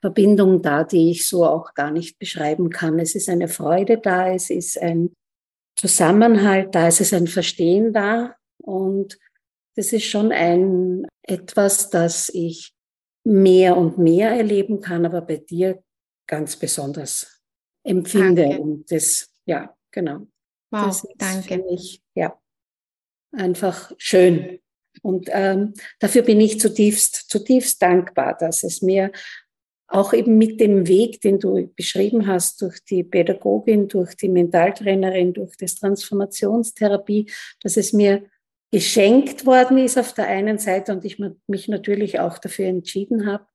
Verbindung 0.00 0.62
da, 0.62 0.84
die 0.84 1.10
ich 1.10 1.26
so 1.26 1.44
auch 1.44 1.74
gar 1.74 1.90
nicht 1.90 2.20
beschreiben 2.20 2.70
kann. 2.70 3.00
Es 3.00 3.16
ist 3.16 3.28
eine 3.28 3.48
Freude 3.48 3.98
da, 3.98 4.32
es 4.32 4.48
ist 4.48 4.80
ein 4.80 5.12
Zusammenhalt 5.74 6.72
da, 6.72 6.86
es 6.86 7.00
ist 7.00 7.12
ein 7.12 7.26
Verstehen 7.26 7.92
da 7.92 8.36
und 8.58 9.18
das 9.74 9.92
ist 9.92 10.04
schon 10.04 10.30
ein 10.30 11.04
etwas, 11.24 11.90
das 11.90 12.28
ich 12.28 12.74
mehr 13.24 13.76
und 13.76 13.98
mehr 13.98 14.30
erleben 14.30 14.80
kann, 14.80 15.04
aber 15.04 15.20
bei 15.20 15.38
dir 15.38 15.82
ganz 16.28 16.54
besonders 16.54 17.42
empfinde 17.84 18.42
danke. 18.42 18.60
und 18.60 18.92
das 18.92 19.34
ja 19.46 19.74
genau. 19.90 20.28
Wow, 20.70 20.86
das 20.86 21.04
ist 21.04 21.14
danke. 21.18 21.54
Für 21.54 21.62
mich, 21.64 22.02
ja 22.14 22.38
einfach 23.32 23.92
schön. 23.98 24.60
Und 25.02 25.28
ähm, 25.32 25.74
dafür 26.00 26.22
bin 26.22 26.40
ich 26.40 26.58
zutiefst, 26.58 27.30
zutiefst 27.30 27.80
dankbar, 27.80 28.36
dass 28.36 28.64
es 28.64 28.82
mir 28.82 29.12
auch 29.86 30.12
eben 30.12 30.36
mit 30.36 30.60
dem 30.60 30.86
Weg, 30.86 31.20
den 31.20 31.38
du 31.38 31.72
beschrieben 31.74 32.26
hast, 32.26 32.60
durch 32.60 32.84
die 32.84 33.04
Pädagogin, 33.04 33.88
durch 33.88 34.16
die 34.16 34.28
Mentaltrainerin, 34.28 35.32
durch 35.32 35.56
das 35.56 35.76
Transformationstherapie, 35.76 37.30
dass 37.60 37.76
es 37.76 37.92
mir 37.92 38.24
geschenkt 38.70 39.46
worden 39.46 39.78
ist 39.78 39.96
auf 39.96 40.12
der 40.12 40.26
einen 40.26 40.58
Seite 40.58 40.92
und 40.92 41.04
ich 41.04 41.18
mich 41.46 41.68
natürlich 41.68 42.20
auch 42.20 42.36
dafür 42.38 42.66
entschieden 42.66 43.26
habe, 43.26 43.46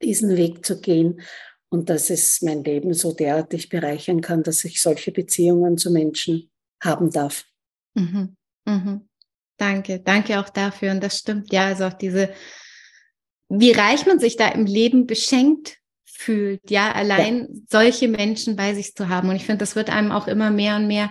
diesen 0.00 0.36
Weg 0.36 0.64
zu 0.64 0.80
gehen 0.80 1.20
und 1.68 1.90
dass 1.90 2.10
es 2.10 2.42
mein 2.42 2.64
Leben 2.64 2.94
so 2.94 3.12
derartig 3.12 3.68
bereichern 3.68 4.20
kann, 4.20 4.42
dass 4.42 4.64
ich 4.64 4.80
solche 4.80 5.12
Beziehungen 5.12 5.78
zu 5.78 5.90
Menschen 5.90 6.50
haben 6.82 7.10
darf. 7.10 7.44
Mhm. 7.94 8.36
Mhm. 8.64 9.08
Danke, 9.56 10.00
danke 10.00 10.38
auch 10.38 10.48
dafür. 10.48 10.92
Und 10.92 11.02
das 11.02 11.18
stimmt, 11.18 11.52
ja, 11.52 11.66
also 11.66 11.86
auch 11.86 11.94
diese 11.94 12.32
wie 13.48 13.72
reich 13.72 14.06
man 14.06 14.18
sich 14.18 14.36
da 14.36 14.48
im 14.48 14.66
Leben 14.66 15.06
beschenkt 15.06 15.78
fühlt, 16.04 16.70
ja, 16.70 16.92
allein 16.92 17.40
ja. 17.40 17.60
solche 17.70 18.08
Menschen 18.08 18.56
bei 18.56 18.74
sich 18.74 18.94
zu 18.94 19.08
haben. 19.08 19.28
Und 19.28 19.36
ich 19.36 19.44
finde, 19.44 19.58
das 19.58 19.76
wird 19.76 19.90
einem 19.90 20.12
auch 20.12 20.26
immer 20.26 20.50
mehr 20.50 20.76
und 20.76 20.86
mehr 20.86 21.10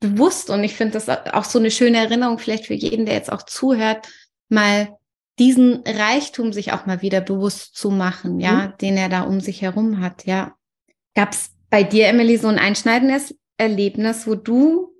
bewusst 0.00 0.50
und 0.50 0.62
ich 0.62 0.74
finde 0.74 0.92
das 0.92 1.08
auch 1.08 1.44
so 1.44 1.58
eine 1.58 1.70
schöne 1.70 1.96
Erinnerung 1.96 2.38
vielleicht 2.38 2.66
für 2.66 2.74
jeden, 2.74 3.06
der 3.06 3.14
jetzt 3.14 3.32
auch 3.32 3.42
zuhört, 3.44 4.06
mal 4.50 4.94
diesen 5.38 5.82
Reichtum 5.86 6.52
sich 6.52 6.72
auch 6.72 6.86
mal 6.86 7.02
wieder 7.02 7.20
bewusst 7.20 7.76
zu 7.76 7.90
machen, 7.90 8.40
ja, 8.40 8.68
mhm. 8.68 8.78
den 8.80 8.96
er 8.96 9.08
da 9.08 9.22
um 9.22 9.40
sich 9.40 9.62
herum 9.62 10.00
hat, 10.00 10.26
ja. 10.26 10.54
Gab 11.14 11.32
es 11.32 11.50
bei 11.70 11.82
dir, 11.82 12.08
Emily, 12.08 12.36
so 12.36 12.48
ein 12.48 12.58
einschneidendes 12.58 13.34
Erlebnis, 13.58 14.26
wo 14.26 14.34
du, 14.34 14.92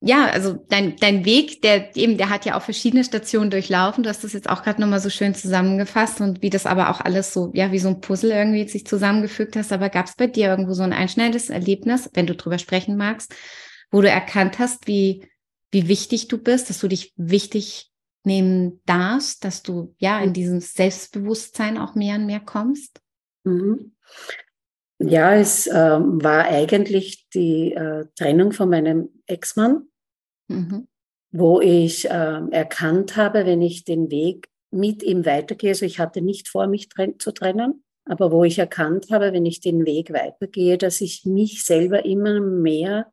ja, 0.00 0.26
also 0.26 0.54
dein, 0.68 0.96
dein 0.96 1.24
Weg, 1.24 1.62
der 1.62 1.96
eben, 1.96 2.16
der 2.16 2.28
hat 2.28 2.44
ja 2.44 2.56
auch 2.56 2.62
verschiedene 2.62 3.04
Stationen 3.04 3.50
durchlaufen. 3.50 4.02
Du 4.02 4.08
hast 4.10 4.24
das 4.24 4.32
jetzt 4.32 4.48
auch 4.48 4.64
gerade 4.64 4.80
nochmal 4.80 4.98
so 4.98 5.10
schön 5.10 5.34
zusammengefasst 5.34 6.20
und 6.20 6.42
wie 6.42 6.50
das 6.50 6.66
aber 6.66 6.90
auch 6.90 7.00
alles 7.00 7.32
so, 7.32 7.52
ja, 7.54 7.70
wie 7.70 7.78
so 7.78 7.88
ein 7.88 8.00
Puzzle 8.00 8.32
irgendwie 8.32 8.66
sich 8.68 8.84
zusammengefügt 8.84 9.54
hast. 9.54 9.72
Aber 9.72 9.90
gab 9.90 10.06
es 10.06 10.16
bei 10.16 10.26
dir 10.26 10.48
irgendwo 10.48 10.74
so 10.74 10.82
ein 10.82 10.92
einschneidendes 10.92 11.50
Erlebnis, 11.50 12.10
wenn 12.14 12.26
du 12.26 12.34
drüber 12.34 12.58
sprechen 12.58 12.96
magst, 12.96 13.32
wo 13.92 14.00
du 14.00 14.08
erkannt 14.08 14.58
hast, 14.58 14.88
wie, 14.88 15.28
wie 15.70 15.86
wichtig 15.86 16.26
du 16.26 16.38
bist, 16.38 16.68
dass 16.68 16.80
du 16.80 16.88
dich 16.88 17.12
wichtig 17.16 17.91
nehmen 18.24 18.80
darfst, 18.86 19.44
dass 19.44 19.62
du 19.62 19.94
ja 19.98 20.20
in 20.20 20.32
dieses 20.32 20.74
Selbstbewusstsein 20.74 21.78
auch 21.78 21.94
mehr 21.94 22.16
und 22.16 22.26
mehr 22.26 22.40
kommst? 22.40 23.00
Mhm. 23.44 23.94
Ja, 24.98 25.34
es 25.34 25.66
äh, 25.66 25.72
war 25.72 26.44
eigentlich 26.44 27.28
die 27.30 27.72
äh, 27.72 28.06
Trennung 28.16 28.52
von 28.52 28.68
meinem 28.68 29.08
Ex-Mann, 29.26 29.88
mhm. 30.48 30.86
wo 31.32 31.60
ich 31.60 32.08
äh, 32.08 32.40
erkannt 32.50 33.16
habe, 33.16 33.44
wenn 33.44 33.62
ich 33.62 33.84
den 33.84 34.10
Weg 34.10 34.48
mit 34.70 35.02
ihm 35.02 35.26
weitergehe, 35.26 35.70
also 35.70 35.84
ich 35.84 35.98
hatte 35.98 36.22
nicht 36.22 36.48
vor, 36.48 36.66
mich 36.66 36.88
tren 36.88 37.18
zu 37.18 37.32
trennen, 37.32 37.84
aber 38.04 38.32
wo 38.32 38.44
ich 38.44 38.58
erkannt 38.58 39.10
habe, 39.10 39.32
wenn 39.32 39.46
ich 39.46 39.60
den 39.60 39.84
Weg 39.86 40.12
weitergehe, 40.12 40.78
dass 40.78 41.00
ich 41.00 41.24
mich 41.24 41.64
selber 41.64 42.04
immer 42.04 42.40
mehr 42.40 43.12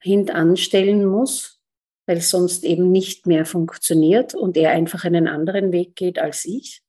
hintanstellen 0.00 1.04
muss, 1.04 1.60
weil 2.06 2.18
es 2.18 2.30
sonst 2.30 2.64
eben 2.64 2.90
nicht 2.90 3.26
mehr 3.26 3.46
funktioniert 3.46 4.34
und 4.34 4.56
er 4.56 4.70
einfach 4.70 5.04
einen 5.04 5.28
anderen 5.28 5.72
Weg 5.72 5.96
geht 5.96 6.18
als 6.18 6.44
ich. 6.44 6.82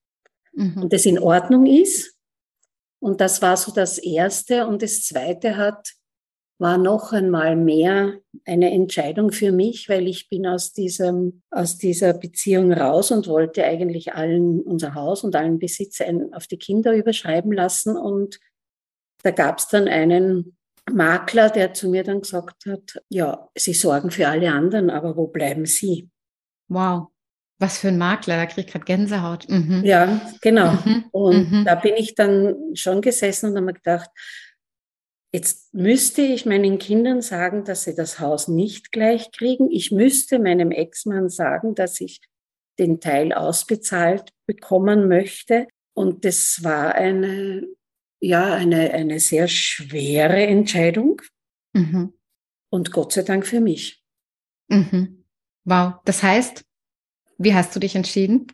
Mhm. 0.53 0.84
Und 0.84 0.93
das 0.93 1.05
in 1.05 1.19
Ordnung 1.19 1.65
ist, 1.65 2.15
und 3.05 3.22
das 3.22 3.39
war 3.43 3.55
so 3.55 3.72
das 3.72 4.00
Erste. 4.00 4.65
Und 4.65 4.81
das 4.81 5.03
Zweite 5.03 5.57
hat, 5.57 5.93
war 6.57 6.79
noch 6.79 7.12
einmal 7.12 7.55
mehr 7.55 8.19
eine 8.45 8.72
Entscheidung 8.72 9.31
für 9.31 9.51
mich, 9.51 9.89
weil 9.89 10.07
ich 10.07 10.27
bin 10.27 10.48
aus 10.48 10.74
diesem, 10.74 11.43
aus 11.51 11.77
dieser 11.77 12.13
Beziehung 12.13 12.74
raus 12.74 13.12
und 13.12 13.27
wollte 13.27 13.63
eigentlich 13.63 14.15
allen 14.15 14.60
unser 14.62 14.95
Haus 14.95 15.24
und 15.24 15.36
allen 15.36 15.60
Besitz 15.60 16.01
auf 16.31 16.48
die 16.48 16.57
Kinder 16.57 16.95
überschreiben 16.95 17.51
lassen. 17.51 17.95
Und 17.95 18.39
da 19.22 19.29
gab 19.29 19.60
es 19.60 19.67
dann 19.67 19.88
einen 19.88 20.54
Makler, 20.92 21.50
der 21.50 21.74
zu 21.74 21.89
mir 21.89 22.04
dann 22.04 22.22
gesagt 22.22 22.65
hat, 22.65 23.01
ja, 23.10 23.50
Sie 23.56 23.74
sorgen 23.74 24.12
für 24.12 24.27
alle 24.27 24.51
anderen, 24.51 24.89
aber 24.89 25.15
wo 25.18 25.27
bleiben 25.27 25.65
Sie? 25.65 26.10
Wow. 26.68 27.08
Was 27.58 27.77
für 27.77 27.88
ein 27.88 27.98
Makler, 27.98 28.36
da 28.36 28.46
kriege 28.46 28.68
ich 28.68 28.74
gerade 28.74 28.86
Gänsehaut. 28.86 29.48
Mhm. 29.50 29.82
Ja, 29.86 30.22
genau. 30.42 30.74
Mhm. 30.74 31.06
Und 31.12 31.51
mhm. 31.51 31.65
da 31.65 31.75
bin 31.75 31.96
ich 31.96 32.13
dann 32.13 32.56
schon 32.75 33.01
gesessen 33.01 33.50
und 33.50 33.56
habe 33.56 33.68
mir 33.68 33.74
gedacht, 33.74 34.10
jetzt 35.34 35.74
müsste 35.74 36.22
ich 36.22 36.46
meinen 36.46 36.80
Kindern 36.80 37.22
sagen, 37.22 37.63
dass 37.63 37.84
sie 37.84 37.96
das 37.96 38.20
Haus 38.20 38.48
nicht 38.48 38.92
gleich 38.92 39.32
kriegen. 39.32 39.72
Ich 39.72 39.92
müsste 39.92 40.38
meinem 40.39 40.72
Ex-Mann 40.72 41.30
sagen, 41.30 41.75
dass 41.75 42.01
ich 42.01 42.20
den 42.77 43.00
Teil 43.00 43.34
ausbezahlt 43.34 44.32
bekommen 44.46 45.08
möchte. 45.08 45.68
Und 45.94 46.25
das 46.25 46.60
war 46.62 46.96
eine, 46.96 47.65
ja, 48.25 48.55
eine, 48.55 48.91
eine 48.91 49.20
sehr 49.20 49.48
schwere 49.48 50.48
Entscheidung. 50.48 51.22
Mhm. 51.74 52.13
Und 52.70 52.91
Gott 52.91 53.13
sei 53.13 53.22
Dank 53.22 53.46
für 53.46 53.62
mich. 53.62 54.03
Mhm. 54.67 55.25
Wow. 55.63 55.96
Das 56.05 56.24
heißt, 56.24 56.65
wie 57.38 57.53
hast 57.53 57.75
du 57.75 57.79
dich 57.79 57.96
entschieden? 57.96 58.48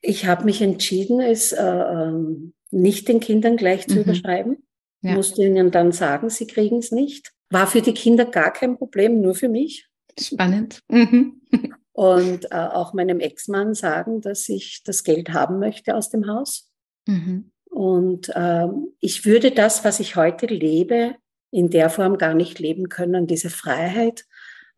Ich 0.00 0.26
habe 0.26 0.44
mich 0.44 0.62
entschieden, 0.62 1.20
es 1.20 1.50
äh, 1.50 1.60
ähm, 1.60 2.54
nicht 2.70 3.08
den 3.08 3.18
Kindern 3.18 3.56
gleich 3.56 3.88
zu 3.88 3.96
mhm. 3.96 4.02
überschreiben. 4.02 4.68
Ja. 5.02 5.14
Musste 5.14 5.44
ihnen 5.44 5.72
dann 5.72 5.90
sagen, 5.90 6.30
sie 6.30 6.46
kriegen 6.46 6.78
es 6.78 6.92
nicht. 6.92 7.32
War 7.50 7.66
für 7.66 7.82
die 7.82 7.94
Kinder 7.94 8.26
gar 8.26 8.52
kein 8.52 8.76
Problem, 8.76 9.20
nur 9.20 9.34
für 9.34 9.48
mich. 9.48 9.88
Spannend. 10.18 10.80
Mhm. 10.88 11.42
Und 11.92 12.52
äh, 12.52 12.54
auch 12.54 12.92
meinem 12.92 13.18
Ex-Mann 13.18 13.74
sagen, 13.74 14.20
dass 14.20 14.48
ich 14.48 14.82
das 14.84 15.02
Geld 15.02 15.30
haben 15.30 15.58
möchte 15.58 15.96
aus 15.96 16.10
dem 16.10 16.28
Haus. 16.28 16.70
Mhm. 17.06 17.50
Und 17.76 18.30
äh, 18.34 18.68
ich 19.00 19.26
würde 19.26 19.50
das, 19.50 19.84
was 19.84 20.00
ich 20.00 20.16
heute 20.16 20.46
lebe, 20.46 21.14
in 21.50 21.68
der 21.68 21.90
Form 21.90 22.16
gar 22.16 22.32
nicht 22.32 22.58
leben 22.58 22.88
können, 22.88 23.26
diese 23.26 23.50
Freiheit, 23.50 24.24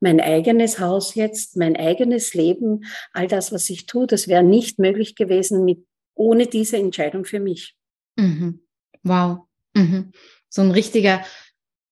mein 0.00 0.20
eigenes 0.20 0.80
Haus 0.80 1.14
jetzt, 1.14 1.56
mein 1.56 1.76
eigenes 1.76 2.34
Leben, 2.34 2.86
all 3.12 3.28
das, 3.28 3.52
was 3.52 3.70
ich 3.70 3.86
tue, 3.86 4.08
das 4.08 4.26
wäre 4.26 4.42
nicht 4.42 4.80
möglich 4.80 5.14
gewesen 5.14 5.64
mit, 5.64 5.86
ohne 6.16 6.48
diese 6.48 6.76
Entscheidung 6.76 7.24
für 7.24 7.38
mich. 7.38 7.76
Mhm. 8.16 8.62
Wow. 9.04 9.46
Mhm. 9.74 10.10
So 10.48 10.62
ein 10.62 10.72
richtiger 10.72 11.24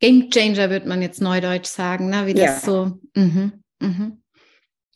Game 0.01 0.29
Changer, 0.31 0.71
wird 0.71 0.87
man 0.87 1.03
jetzt 1.03 1.21
neudeutsch 1.21 1.69
sagen, 1.69 2.11
ne? 2.11 2.27
wie 2.27 2.35
das 2.35 2.67
ja. 2.67 2.73
so. 2.73 2.99
Mhm. 3.15 3.63
Mhm. 3.79 4.23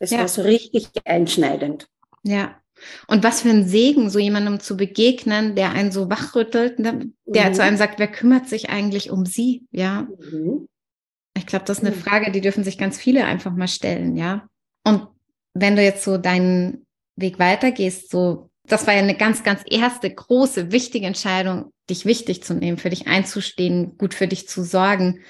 Das 0.00 0.10
ja. 0.10 0.18
war 0.18 0.28
so 0.28 0.42
richtig 0.42 0.88
einschneidend. 1.04 1.86
Ja. 2.24 2.59
Und 3.06 3.24
was 3.24 3.42
für 3.42 3.50
ein 3.50 3.66
Segen, 3.66 4.10
so 4.10 4.18
jemandem 4.18 4.60
zu 4.60 4.76
begegnen, 4.76 5.54
der 5.54 5.72
einen 5.72 5.92
so 5.92 6.10
wachrüttelt, 6.10 6.78
ne? 6.78 7.10
der 7.26 7.50
mhm. 7.50 7.54
zu 7.54 7.62
einem 7.62 7.76
sagt, 7.76 7.98
wer 7.98 8.08
kümmert 8.08 8.48
sich 8.48 8.70
eigentlich 8.70 9.10
um 9.10 9.26
sie? 9.26 9.66
Ja. 9.70 10.08
Mhm. 10.32 10.66
Ich 11.36 11.46
glaube, 11.46 11.64
das 11.64 11.78
ist 11.78 11.84
eine 11.84 11.94
hm. 11.94 12.02
Frage, 12.02 12.32
die 12.32 12.40
dürfen 12.40 12.64
sich 12.64 12.76
ganz 12.76 12.98
viele 12.98 13.24
einfach 13.24 13.54
mal 13.54 13.68
stellen, 13.68 14.16
ja. 14.16 14.48
Und 14.84 15.06
wenn 15.54 15.76
du 15.76 15.82
jetzt 15.82 16.04
so 16.04 16.18
deinen 16.18 16.86
Weg 17.16 17.38
weitergehst, 17.38 18.10
so, 18.10 18.50
das 18.66 18.86
war 18.86 18.94
ja 18.94 19.00
eine 19.00 19.16
ganz, 19.16 19.42
ganz 19.42 19.62
erste, 19.68 20.12
große, 20.12 20.72
wichtige 20.72 21.06
Entscheidung, 21.06 21.72
dich 21.88 22.04
wichtig 22.04 22.42
zu 22.42 22.54
nehmen, 22.54 22.78
für 22.78 22.90
dich 22.90 23.06
einzustehen, 23.06 23.96
gut 23.96 24.14
für 24.14 24.26
dich 24.26 24.48
zu 24.48 24.62
sorgen. 24.62 25.20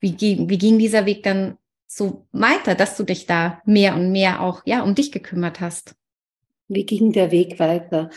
Wie, 0.00 0.16
wie 0.20 0.58
ging 0.58 0.78
dieser 0.78 1.06
Weg 1.06 1.22
dann 1.22 1.56
so 1.86 2.26
weiter, 2.32 2.74
dass 2.74 2.96
du 2.96 3.02
dich 3.02 3.26
da 3.26 3.60
mehr 3.64 3.94
und 3.94 4.12
mehr 4.12 4.40
auch, 4.40 4.62
ja, 4.64 4.82
um 4.82 4.94
dich 4.94 5.12
gekümmert 5.12 5.60
hast? 5.60 5.94
Wie 6.68 6.84
ging 6.84 7.12
der 7.12 7.30
Weg 7.30 7.58
weiter? 7.58 8.10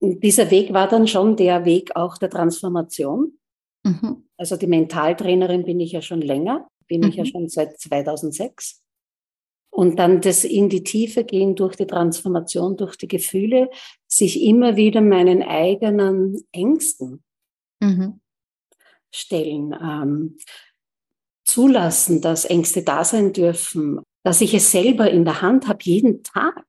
Dieser 0.00 0.50
Weg 0.50 0.72
war 0.72 0.88
dann 0.88 1.06
schon 1.06 1.36
der 1.36 1.64
Weg 1.64 1.94
auch 1.94 2.18
der 2.18 2.30
Transformation. 2.30 3.38
Mhm. 3.84 4.28
Also 4.36 4.56
die 4.56 4.66
Mentaltrainerin 4.66 5.64
bin 5.64 5.80
ich 5.80 5.92
ja 5.92 6.02
schon 6.02 6.20
länger 6.20 6.68
bin 6.92 7.00
mhm. 7.00 7.08
ich 7.08 7.14
ja 7.16 7.24
mhm. 7.24 7.28
schon 7.28 7.48
seit 7.48 7.80
2006. 7.80 8.82
Und 9.70 9.98
dann 9.98 10.20
das 10.20 10.44
in 10.44 10.68
die 10.68 10.84
Tiefe 10.84 11.24
gehen 11.24 11.56
durch 11.56 11.76
die 11.76 11.86
Transformation, 11.86 12.76
durch 12.76 12.96
die 12.96 13.08
Gefühle, 13.08 13.70
sich 14.06 14.42
immer 14.42 14.76
wieder 14.76 15.00
meinen 15.00 15.42
eigenen 15.42 16.44
Ängsten 16.52 17.22
mhm. 17.80 18.20
stellen, 19.10 19.74
ähm, 19.80 20.36
zulassen, 21.44 22.20
dass 22.20 22.44
Ängste 22.44 22.82
da 22.82 23.02
sein 23.02 23.32
dürfen, 23.32 24.00
dass 24.22 24.42
ich 24.42 24.52
es 24.52 24.70
selber 24.70 25.10
in 25.10 25.24
der 25.24 25.40
Hand 25.40 25.66
habe, 25.68 25.78
jeden 25.82 26.22
Tag, 26.22 26.66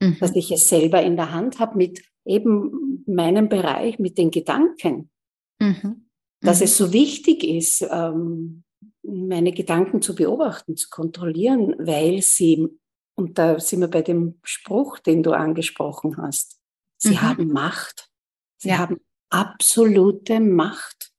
mhm. 0.00 0.16
dass 0.20 0.34
ich 0.34 0.50
es 0.50 0.68
selber 0.68 1.02
in 1.02 1.16
der 1.16 1.32
Hand 1.32 1.58
habe 1.58 1.76
mit 1.76 2.02
eben 2.24 3.04
meinem 3.06 3.48
Bereich, 3.48 3.98
mit 3.98 4.18
den 4.18 4.30
Gedanken, 4.30 5.10
mhm. 5.58 6.08
dass 6.40 6.60
es 6.60 6.78
mhm. 6.78 6.84
so 6.84 6.92
wichtig 6.92 7.44
ist, 7.44 7.86
ähm, 7.90 8.64
meine 9.02 9.52
Gedanken 9.52 10.02
zu 10.02 10.14
beobachten, 10.14 10.76
zu 10.76 10.88
kontrollieren, 10.90 11.74
weil 11.78 12.22
sie, 12.22 12.68
und 13.14 13.38
da 13.38 13.60
sind 13.60 13.80
wir 13.80 13.88
bei 13.88 14.02
dem 14.02 14.40
Spruch, 14.42 14.98
den 14.98 15.22
du 15.22 15.32
angesprochen 15.32 16.16
hast, 16.16 16.58
sie 16.96 17.10
mhm. 17.10 17.22
haben 17.22 17.48
Macht. 17.48 18.10
Sie 18.58 18.70
ja. 18.70 18.78
haben 18.78 19.00
absolute 19.30 20.40
Macht. 20.40 21.12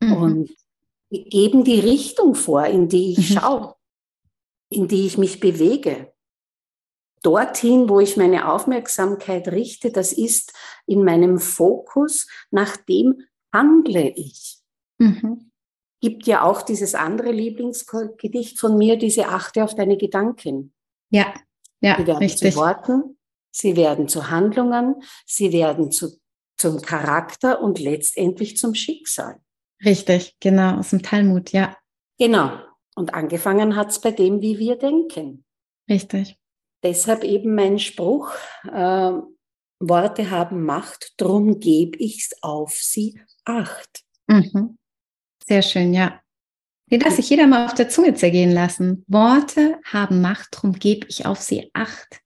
Mhm. 0.00 0.12
Und 0.12 0.50
geben 1.10 1.64
die 1.64 1.80
Richtung 1.80 2.34
vor, 2.34 2.66
in 2.66 2.88
die 2.88 3.12
ich 3.12 3.30
mhm. 3.30 3.34
schaue, 3.34 3.74
in 4.70 4.88
die 4.88 5.06
ich 5.06 5.18
mich 5.18 5.40
bewege. 5.40 6.12
Dorthin, 7.22 7.88
wo 7.88 8.00
ich 8.00 8.16
meine 8.16 8.50
Aufmerksamkeit 8.50 9.48
richte, 9.48 9.90
das 9.90 10.12
ist 10.12 10.52
in 10.86 11.04
meinem 11.04 11.38
Fokus, 11.38 12.28
nach 12.50 12.76
dem 12.76 13.22
handle 13.52 14.08
ich. 14.08 14.58
Mhm 14.98 15.50
gibt 16.00 16.26
ja 16.26 16.42
auch 16.42 16.62
dieses 16.62 16.94
andere 16.94 17.30
Lieblingsgedicht 17.30 18.58
von 18.58 18.76
mir, 18.76 18.96
diese 18.96 19.28
Achte 19.28 19.62
auf 19.62 19.74
deine 19.74 19.96
Gedanken. 19.96 20.72
Ja, 21.10 21.34
ja, 21.80 21.96
sie 21.98 22.06
werden 22.06 22.18
richtig. 22.18 22.54
zu 22.54 22.58
Worten, 22.58 23.18
sie 23.50 23.76
werden 23.76 24.08
zu 24.08 24.30
Handlungen, 24.30 24.96
sie 25.26 25.52
werden 25.52 25.90
zu, 25.90 26.18
zum 26.56 26.80
Charakter 26.80 27.60
und 27.60 27.78
letztendlich 27.78 28.56
zum 28.56 28.74
Schicksal. 28.74 29.40
Richtig, 29.84 30.36
genau, 30.40 30.78
aus 30.78 30.90
dem 30.90 31.02
Talmud, 31.02 31.52
ja. 31.52 31.76
Genau. 32.18 32.58
Und 32.96 33.14
angefangen 33.14 33.76
hat 33.76 33.90
es 33.90 34.00
bei 34.00 34.10
dem, 34.10 34.42
wie 34.42 34.58
wir 34.58 34.76
denken. 34.76 35.44
Richtig. 35.88 36.38
Deshalb 36.82 37.24
eben 37.24 37.54
mein 37.54 37.78
Spruch, 37.78 38.32
äh, 38.70 39.12
Worte 39.80 40.30
haben 40.30 40.64
Macht, 40.64 41.14
drum 41.16 41.58
gebe 41.58 41.98
ich's 41.98 42.30
auf 42.42 42.74
sie 42.74 43.20
Acht. 43.44 44.02
Mhm. 44.26 44.78
Sehr 45.46 45.62
schön, 45.62 45.94
ja. 45.94 46.20
Den 46.90 47.00
darf 47.00 47.14
sich 47.14 47.30
jeder 47.30 47.46
mal 47.46 47.66
auf 47.66 47.74
der 47.74 47.88
Zunge 47.88 48.14
zergehen 48.14 48.50
lassen. 48.50 49.04
Worte 49.06 49.78
haben 49.84 50.20
Macht, 50.20 50.56
darum 50.56 50.72
gebe 50.72 51.06
ich 51.08 51.24
auf 51.24 51.40
sie 51.40 51.70
Acht. 51.72 52.20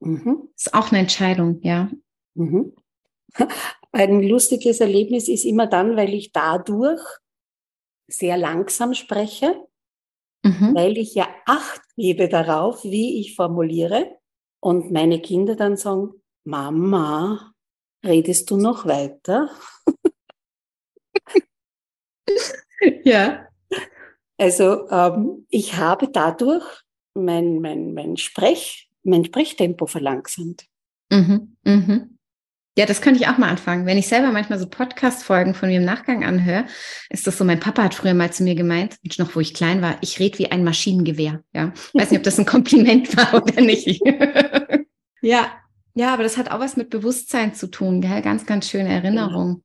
Mhm. 0.00 0.48
Ist 0.56 0.74
auch 0.74 0.90
eine 0.90 1.00
Entscheidung, 1.00 1.60
ja. 1.62 1.90
Mhm. 2.34 2.74
Ein 3.92 4.22
lustiges 4.22 4.80
Erlebnis 4.80 5.28
ist 5.28 5.44
immer 5.44 5.66
dann, 5.66 5.96
weil 5.96 6.12
ich 6.12 6.32
dadurch 6.32 7.00
sehr 8.08 8.36
langsam 8.36 8.94
spreche, 8.94 9.65
mhm. 10.46 10.74
weil 10.74 10.98
ich 10.98 11.14
ja 11.14 11.28
Acht 11.46 11.82
gebe 11.96 12.28
darauf, 12.28 12.84
wie 12.84 13.20
ich 13.20 13.34
formuliere. 13.34 14.18
Und 14.60 14.90
meine 14.90 15.20
Kinder 15.20 15.56
dann 15.56 15.76
sagen, 15.76 16.10
Mama, 16.44 17.52
redest 18.04 18.50
du 18.50 18.56
noch 18.56 18.86
weiter? 18.86 19.50
ja. 23.04 23.46
Also 24.38 24.88
ähm, 24.90 25.46
ich 25.50 25.76
habe 25.76 26.08
dadurch 26.08 26.64
mein, 27.14 27.60
mein, 27.60 27.94
mein, 27.94 28.16
Sprech, 28.16 28.90
mein 29.02 29.24
Sprechtempo 29.24 29.86
verlangsamt. 29.86 30.66
Mhm, 31.10 31.56
mhm. 31.64 32.15
Ja, 32.78 32.84
das 32.84 33.00
könnte 33.00 33.20
ich 33.20 33.28
auch 33.28 33.38
mal 33.38 33.48
anfangen. 33.48 33.86
Wenn 33.86 33.96
ich 33.96 34.06
selber 34.06 34.32
manchmal 34.32 34.58
so 34.58 34.68
Podcast-Folgen 34.68 35.54
von 35.54 35.70
mir 35.70 35.78
im 35.78 35.84
Nachgang 35.84 36.24
anhöre, 36.24 36.66
ist 37.08 37.26
das 37.26 37.38
so, 37.38 37.44
mein 37.44 37.60
Papa 37.60 37.84
hat 37.84 37.94
früher 37.94 38.12
mal 38.12 38.32
zu 38.32 38.42
mir 38.42 38.54
gemeint, 38.54 38.96
noch 39.18 39.34
wo 39.34 39.40
ich 39.40 39.54
klein 39.54 39.80
war, 39.80 39.96
ich 40.02 40.18
rede 40.20 40.38
wie 40.38 40.50
ein 40.50 40.62
Maschinengewehr. 40.62 41.42
Ja, 41.54 41.72
ich 41.74 42.00
weiß 42.00 42.10
nicht, 42.10 42.18
ob 42.18 42.24
das 42.24 42.38
ein 42.38 42.44
Kompliment 42.44 43.16
war 43.16 43.42
oder 43.42 43.62
nicht. 43.62 44.00
ja, 45.22 45.52
ja, 45.94 46.12
aber 46.12 46.22
das 46.22 46.36
hat 46.36 46.50
auch 46.50 46.60
was 46.60 46.76
mit 46.76 46.90
Bewusstsein 46.90 47.54
zu 47.54 47.68
tun, 47.68 48.02
gell? 48.02 48.20
Ganz, 48.20 48.44
ganz 48.44 48.68
schöne 48.68 48.90
Erinnerung. 48.90 49.62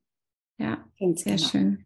Genau. 0.57 0.71
Ja, 0.71 0.85
ganz 0.97 1.23
sehr 1.23 1.35
genau. 1.35 1.49
schön 1.49 1.85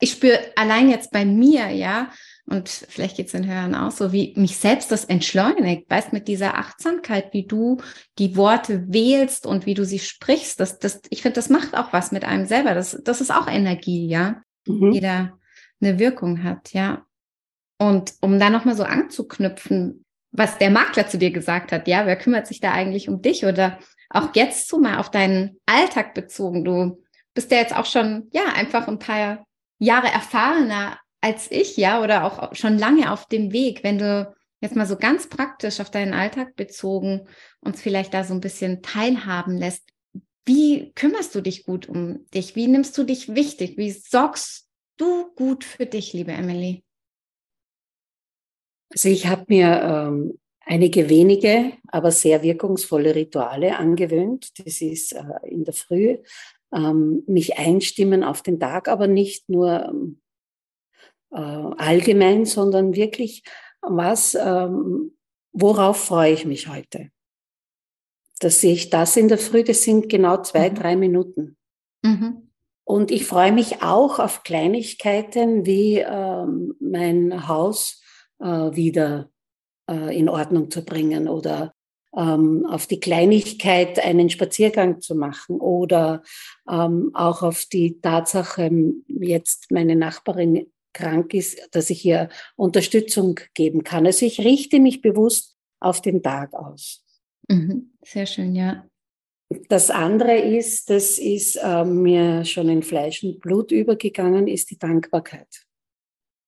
ich 0.00 0.12
spüre 0.12 0.38
allein 0.56 0.88
jetzt 0.88 1.12
bei 1.12 1.24
mir, 1.24 1.68
ja, 1.68 2.10
und 2.50 2.68
vielleicht 2.68 3.16
geht 3.16 3.26
es 3.26 3.32
den 3.32 3.46
Hörern 3.46 3.76
auch 3.76 3.92
so, 3.92 4.12
wie 4.12 4.34
mich 4.36 4.56
selbst 4.56 4.90
das 4.90 5.04
entschleunigt, 5.04 5.88
weißt, 5.88 6.12
mit 6.12 6.26
dieser 6.26 6.58
Achtsamkeit, 6.58 7.32
wie 7.32 7.46
du 7.46 7.78
die 8.18 8.36
Worte 8.36 8.92
wählst 8.92 9.46
und 9.46 9.66
wie 9.66 9.74
du 9.74 9.84
sie 9.84 10.00
sprichst, 10.00 10.58
das, 10.58 10.80
das, 10.80 11.00
ich 11.10 11.22
finde, 11.22 11.36
das 11.36 11.48
macht 11.48 11.76
auch 11.76 11.92
was 11.92 12.10
mit 12.10 12.24
einem 12.24 12.46
selber. 12.46 12.74
Das, 12.74 13.00
das 13.04 13.20
ist 13.20 13.30
auch 13.30 13.46
Energie, 13.46 14.08
ja, 14.08 14.42
mhm. 14.66 14.90
die 14.90 15.00
da 15.00 15.38
eine 15.80 16.00
Wirkung 16.00 16.42
hat, 16.42 16.72
ja. 16.72 17.06
Und 17.78 18.14
um 18.20 18.40
da 18.40 18.50
nochmal 18.50 18.74
so 18.74 18.82
anzuknüpfen, 18.82 20.04
was 20.32 20.58
der 20.58 20.70
Makler 20.70 21.06
zu 21.06 21.18
dir 21.18 21.30
gesagt 21.30 21.70
hat, 21.70 21.86
ja, 21.86 22.04
wer 22.04 22.16
kümmert 22.16 22.48
sich 22.48 22.58
da 22.58 22.72
eigentlich 22.72 23.08
um 23.08 23.22
dich 23.22 23.46
oder 23.46 23.78
auch 24.08 24.34
jetzt 24.34 24.68
so 24.68 24.80
mal 24.80 24.98
auf 24.98 25.12
deinen 25.12 25.60
Alltag 25.66 26.14
bezogen, 26.14 26.64
du 26.64 27.00
bist 27.32 27.52
ja 27.52 27.58
jetzt 27.58 27.76
auch 27.76 27.86
schon, 27.86 28.28
ja, 28.32 28.42
einfach 28.54 28.88
ein 28.88 28.98
paar 28.98 29.46
Jahre 29.78 30.08
erfahrener 30.08 30.98
als 31.20 31.50
ich, 31.50 31.76
ja, 31.76 32.02
oder 32.02 32.24
auch 32.24 32.54
schon 32.54 32.78
lange 32.78 33.12
auf 33.12 33.26
dem 33.26 33.52
Weg, 33.52 33.84
wenn 33.84 33.98
du 33.98 34.34
jetzt 34.60 34.76
mal 34.76 34.86
so 34.86 34.96
ganz 34.96 35.28
praktisch 35.28 35.80
auf 35.80 35.90
deinen 35.90 36.14
Alltag 36.14 36.56
bezogen 36.56 37.26
uns 37.60 37.80
vielleicht 37.80 38.14
da 38.14 38.24
so 38.24 38.34
ein 38.34 38.40
bisschen 38.40 38.82
teilhaben 38.82 39.56
lässt. 39.56 39.88
Wie 40.44 40.92
kümmerst 40.94 41.34
du 41.34 41.40
dich 41.40 41.64
gut 41.64 41.88
um 41.88 42.26
dich? 42.34 42.56
Wie 42.56 42.66
nimmst 42.66 42.96
du 42.96 43.04
dich 43.04 43.34
wichtig? 43.34 43.76
Wie 43.76 43.90
sorgst 43.90 44.68
du 44.96 45.32
gut 45.34 45.64
für 45.64 45.86
dich, 45.86 46.12
liebe 46.12 46.32
Emily? 46.32 46.82
Also 48.90 49.08
ich 49.08 49.26
habe 49.26 49.44
mir 49.48 49.80
ähm, 49.82 50.38
einige 50.60 51.08
wenige, 51.08 51.72
aber 51.88 52.10
sehr 52.10 52.42
wirkungsvolle 52.42 53.14
Rituale 53.14 53.76
angewöhnt. 53.76 54.58
Das 54.58 54.80
ist 54.80 55.12
äh, 55.12 55.22
in 55.46 55.64
der 55.64 55.74
Früh 55.74 56.18
ähm, 56.74 57.22
mich 57.26 57.58
einstimmen 57.58 58.24
auf 58.24 58.42
den 58.42 58.58
Tag, 58.58 58.88
aber 58.88 59.06
nicht 59.06 59.48
nur 59.48 59.84
ähm, 59.88 60.20
äh, 61.32 61.36
allgemein, 61.36 62.44
sondern 62.44 62.94
wirklich, 62.94 63.42
was, 63.80 64.34
ähm, 64.34 65.16
worauf 65.52 66.04
freue 66.04 66.32
ich 66.32 66.44
mich 66.44 66.68
heute? 66.68 67.10
Dass 68.40 68.60
sehe 68.60 68.72
ich 68.72 68.90
das 68.90 69.16
in 69.16 69.28
der 69.28 69.38
Früh, 69.38 69.62
das 69.64 69.82
sind 69.82 70.08
genau 70.08 70.42
zwei, 70.42 70.70
mhm. 70.70 70.74
drei 70.74 70.96
Minuten. 70.96 71.56
Mhm. 72.02 72.50
Und 72.84 73.10
ich 73.10 73.26
freue 73.26 73.52
mich 73.52 73.82
auch 73.82 74.18
auf 74.18 74.42
Kleinigkeiten 74.42 75.64
wie 75.64 75.98
ähm, 75.98 76.74
mein 76.80 77.46
Haus 77.46 78.02
äh, 78.40 78.46
wieder 78.46 79.30
äh, 79.88 80.18
in 80.18 80.28
Ordnung 80.28 80.70
zu 80.70 80.84
bringen 80.84 81.28
oder 81.28 81.72
ähm, 82.16 82.66
auf 82.66 82.86
die 82.86 82.98
Kleinigkeit 82.98 84.04
einen 84.04 84.30
Spaziergang 84.30 85.00
zu 85.00 85.14
machen 85.14 85.60
oder 85.60 86.22
ähm, 86.68 87.10
auch 87.14 87.42
auf 87.42 87.66
die 87.66 88.00
Tatsache, 88.00 88.70
jetzt 89.06 89.70
meine 89.70 89.94
Nachbarin 89.94 90.66
krank 90.92 91.34
ist, 91.34 91.68
dass 91.72 91.90
ich 91.90 92.04
ihr 92.04 92.28
Unterstützung 92.56 93.40
geben 93.54 93.84
kann. 93.84 94.06
Also 94.06 94.26
ich 94.26 94.40
richte 94.40 94.80
mich 94.80 95.02
bewusst 95.02 95.56
auf 95.80 96.00
den 96.00 96.22
Tag 96.22 96.54
aus. 96.54 97.04
Mhm. 97.48 97.92
Sehr 98.02 98.26
schön, 98.26 98.54
ja. 98.54 98.86
Das 99.68 99.90
andere 99.90 100.38
ist, 100.38 100.90
das 100.90 101.18
ist 101.18 101.56
äh, 101.56 101.84
mir 101.84 102.44
schon 102.44 102.68
in 102.68 102.82
Fleisch 102.82 103.24
und 103.24 103.40
Blut 103.40 103.72
übergegangen, 103.72 104.46
ist 104.46 104.70
die 104.70 104.78
Dankbarkeit. 104.78 105.66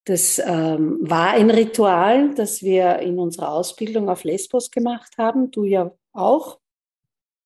Das 0.05 0.41
ähm, 0.45 0.99
war 1.01 1.31
ein 1.31 1.51
Ritual, 1.51 2.35
das 2.35 2.63
wir 2.63 2.99
in 3.01 3.19
unserer 3.19 3.53
Ausbildung 3.53 4.09
auf 4.09 4.25
Lesbos 4.25 4.71
gemacht 4.71 5.13
haben, 5.19 5.51
du 5.51 5.65
ja 5.65 5.93
auch. 6.13 6.61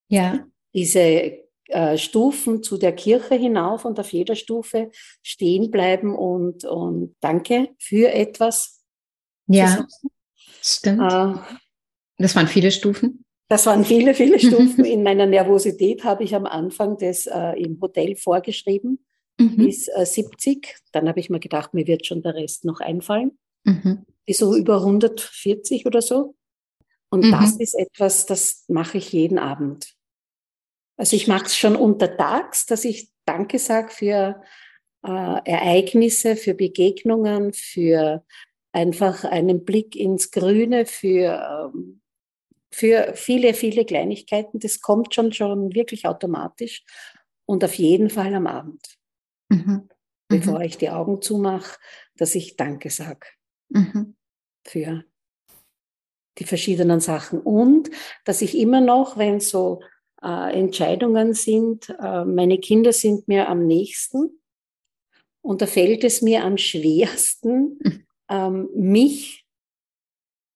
Ja. 0.08 0.46
Diese 0.74 1.45
äh, 1.68 1.98
Stufen 1.98 2.62
zu 2.62 2.78
der 2.78 2.92
Kirche 2.92 3.34
hinauf 3.34 3.84
und 3.84 3.98
auf 4.00 4.12
jeder 4.12 4.34
Stufe 4.36 4.90
stehen 5.22 5.70
bleiben 5.70 6.14
und, 6.14 6.64
und 6.64 7.14
Danke 7.20 7.70
für 7.78 8.12
etwas. 8.12 8.82
Ja, 9.46 9.86
stimmt. 10.62 11.00
Äh, 11.00 11.34
das 12.18 12.34
waren 12.34 12.48
viele 12.48 12.70
Stufen. 12.70 13.24
Das 13.48 13.66
waren 13.66 13.84
viele, 13.84 14.14
viele 14.14 14.38
Stufen. 14.40 14.84
In 14.84 15.02
meiner 15.02 15.26
Nervosität 15.26 16.04
habe 16.04 16.24
ich 16.24 16.34
am 16.34 16.46
Anfang 16.46 16.96
das 16.98 17.26
äh, 17.26 17.52
im 17.62 17.80
Hotel 17.80 18.16
vorgeschrieben 18.16 18.98
mhm. 19.38 19.56
bis 19.56 19.88
äh, 19.88 20.04
70. 20.04 20.76
Dann 20.92 21.08
habe 21.08 21.20
ich 21.20 21.30
mir 21.30 21.40
gedacht, 21.40 21.74
mir 21.74 21.86
wird 21.86 22.06
schon 22.06 22.22
der 22.22 22.34
Rest 22.34 22.64
noch 22.64 22.80
einfallen. 22.80 23.38
Mhm. 23.64 24.04
Bis 24.24 24.38
so 24.38 24.56
über 24.56 24.78
140 24.78 25.86
oder 25.86 26.02
so. 26.02 26.34
Und 27.10 27.24
mhm. 27.24 27.30
das 27.32 27.56
ist 27.56 27.74
etwas, 27.74 28.26
das 28.26 28.64
mache 28.68 28.98
ich 28.98 29.12
jeden 29.12 29.38
Abend. 29.38 29.95
Also 30.96 31.16
ich 31.16 31.28
mache 31.28 31.46
es 31.46 31.56
schon 31.56 31.76
untertags, 31.76 32.66
dass 32.66 32.84
ich 32.84 33.10
Danke 33.24 33.58
sage 33.58 33.90
für 33.90 34.42
äh, 35.04 35.40
Ereignisse, 35.44 36.36
für 36.36 36.54
Begegnungen, 36.54 37.52
für 37.52 38.24
einfach 38.72 39.24
einen 39.24 39.64
Blick 39.64 39.96
ins 39.96 40.30
Grüne, 40.30 40.86
für, 40.86 41.70
ähm, 41.74 42.00
für 42.70 43.12
viele, 43.14 43.54
viele 43.54 43.84
Kleinigkeiten. 43.84 44.60
Das 44.60 44.80
kommt 44.80 45.14
schon, 45.14 45.32
schon 45.32 45.74
wirklich 45.74 46.06
automatisch 46.06 46.84
und 47.46 47.64
auf 47.64 47.74
jeden 47.74 48.10
Fall 48.10 48.34
am 48.34 48.46
Abend 48.46 48.96
mhm. 49.48 49.88
bevor 50.28 50.58
mhm. 50.58 50.64
ich 50.64 50.78
die 50.78 50.90
Augen 50.90 51.22
zumache, 51.22 51.78
dass 52.16 52.34
ich 52.34 52.56
Danke 52.56 52.90
sage 52.90 53.26
mhm. 53.68 54.16
für 54.66 55.04
die 56.38 56.44
verschiedenen 56.44 57.00
Sachen. 57.00 57.40
Und 57.40 57.90
dass 58.24 58.42
ich 58.42 58.58
immer 58.58 58.80
noch, 58.80 59.16
wenn 59.16 59.40
so 59.40 59.82
äh, 60.22 60.58
Entscheidungen 60.58 61.34
sind, 61.34 61.88
äh, 62.00 62.24
meine 62.24 62.58
Kinder 62.58 62.92
sind 62.92 63.28
mir 63.28 63.48
am 63.48 63.66
nächsten 63.66 64.40
und 65.42 65.62
da 65.62 65.66
fällt 65.66 66.04
es 66.04 66.22
mir 66.22 66.44
am 66.44 66.58
schwersten, 66.58 67.78
ähm, 68.30 68.68
mich 68.74 69.46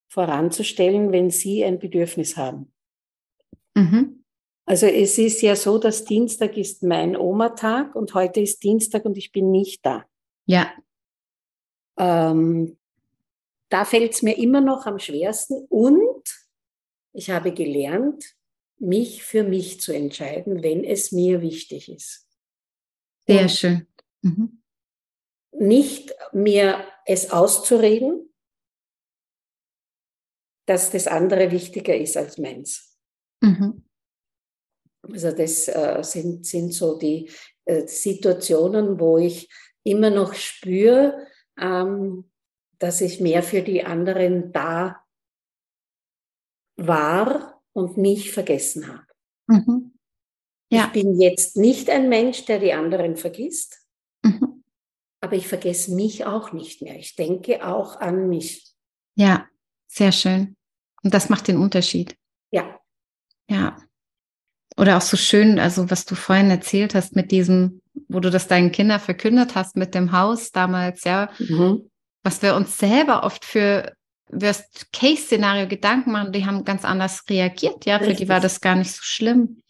voranzustellen, 0.09 1.13
wenn 1.13 1.31
sie 1.31 1.65
ein 1.65 1.79
Bedürfnis 1.79 2.37
haben. 2.37 2.73
Mhm. 3.77 4.25
Also 4.67 4.87
es 4.87 5.19
ist 5.19 5.43
ja 5.43 5.57
so, 5.57 5.79
dass 5.79 6.05
Dienstag 6.05 6.57
ist 6.57 6.83
mein 6.83 7.17
Oma-Tag 7.17 7.95
und 7.95 8.15
heute 8.15 8.41
ist 8.41 8.63
Dienstag 8.63 9.05
und 9.05 9.17
ich 9.17 9.33
bin 9.33 9.51
nicht 9.51 9.85
da. 9.85 10.05
Ja. 10.47 10.73
Ähm, 11.99 12.79
da 13.69 13.85
fällt 13.85 14.15
es 14.15 14.23
mir 14.23 14.37
immer 14.37 14.61
noch 14.61 14.87
am 14.87 14.99
schwersten 14.99 15.65
und 15.69 16.25
ich 17.13 17.31
habe 17.31 17.53
gelernt, 17.53 18.37
mich 18.81 19.23
für 19.23 19.45
mich 19.45 19.81
zu 19.81 19.93
entscheiden, 19.93 20.63
wenn 20.63 20.85
es 20.85 21.13
mir 21.13 21.43
wichtig 21.43 21.91
ist. 21.91 22.27
Sehr 23.27 23.43
und 23.43 23.51
schön. 23.51 23.87
Mhm. 24.23 24.63
Nicht 25.53 26.15
mir 26.33 26.85
es 27.05 27.31
auszureden, 27.31 28.33
dass 30.67 30.91
das 30.91 31.07
andere 31.07 31.51
wichtiger 31.51 31.97
ist 31.97 32.17
als 32.17 32.39
meins. 32.39 32.97
Mhm. 33.43 33.85
Also 35.03 35.33
das 35.33 35.69
äh, 35.69 36.03
sind, 36.03 36.47
sind 36.47 36.73
so 36.73 36.99
die 36.99 37.31
äh, 37.65 37.87
Situationen, 37.87 39.01
wo 39.01 39.19
ich 39.19 39.51
immer 39.83 40.11
noch 40.11 40.35
spüre, 40.35 41.27
ähm, 41.59 42.31
dass 42.79 43.01
ich 43.01 43.21
mehr 43.21 43.43
für 43.43 43.63
die 43.63 43.85
anderen 43.85 44.53
da 44.53 45.05
war 46.77 47.50
und 47.73 47.97
mich 47.97 48.33
vergessen 48.33 48.89
habe. 48.89 49.07
Mhm. 49.47 49.95
Ja. 50.71 50.87
Ich 50.87 50.93
bin 50.93 51.21
jetzt 51.21 51.57
nicht 51.57 51.91
ein 51.91 52.09
Mensch, 52.09 52.45
der 52.45 52.59
die 52.59 52.73
anderen 52.73 53.17
vergisst. 53.17 53.79
Mhm. 54.23 54.63
aber 55.21 55.37
ich 55.37 55.49
vergesse 55.49 55.95
mich 55.95 56.25
auch 56.25 56.53
nicht 56.53 56.83
mehr. 56.83 56.99
Ich 56.99 57.17
denke 57.17 57.67
auch 57.67 58.01
an 58.01 58.29
mich. 58.29 58.75
Ja, 59.17 59.47
sehr 59.87 60.13
schön. 60.13 60.57
Und 61.03 61.15
das 61.15 61.29
macht 61.29 61.49
den 61.49 61.57
Unterschied. 61.57 62.17
Ja. 62.51 62.79
Ja. 63.49 63.77
Oder 64.77 64.97
auch 64.97 65.03
so 65.03 65.17
schön, 65.17 65.59
also 65.59 65.91
was 65.91 66.07
du 66.07 66.15
vorhin 66.15 66.51
erzählt 66.51 66.95
hast 66.95 67.17
mit 67.17 67.31
diesem, 67.31 67.83
wo 68.09 68.21
du 68.21 68.31
das 68.31 68.49
deinen 68.49 68.73
Kindern 68.73 69.01
verkündet 69.01 69.55
hast 69.55 69.77
mit 69.77 69.95
dem 69.95 70.13
Haus 70.13 70.53
damals, 70.53 71.05
ja, 71.05 71.31
mhm. 71.39 71.91
was 72.23 72.41
wir 72.41 72.55
uns 72.55 72.79
selber 72.79 73.25
oft 73.25 73.45
für 73.45 73.95
Worst-Case-Szenario 74.33 75.69
Gedanken 75.69 76.13
machen, 76.13 76.33
die 76.33 76.47
haben 76.47 76.65
ganz 76.65 76.85
anders 76.85 77.25
reagiert, 77.29 77.85
ja, 77.85 77.97
Richtig. 77.97 78.19
für 78.19 78.25
die 78.25 78.29
war 78.29 78.41
das 78.41 78.61
gar 78.61 78.77
nicht 78.77 78.93
so 78.93 79.03
schlimm. 79.03 79.63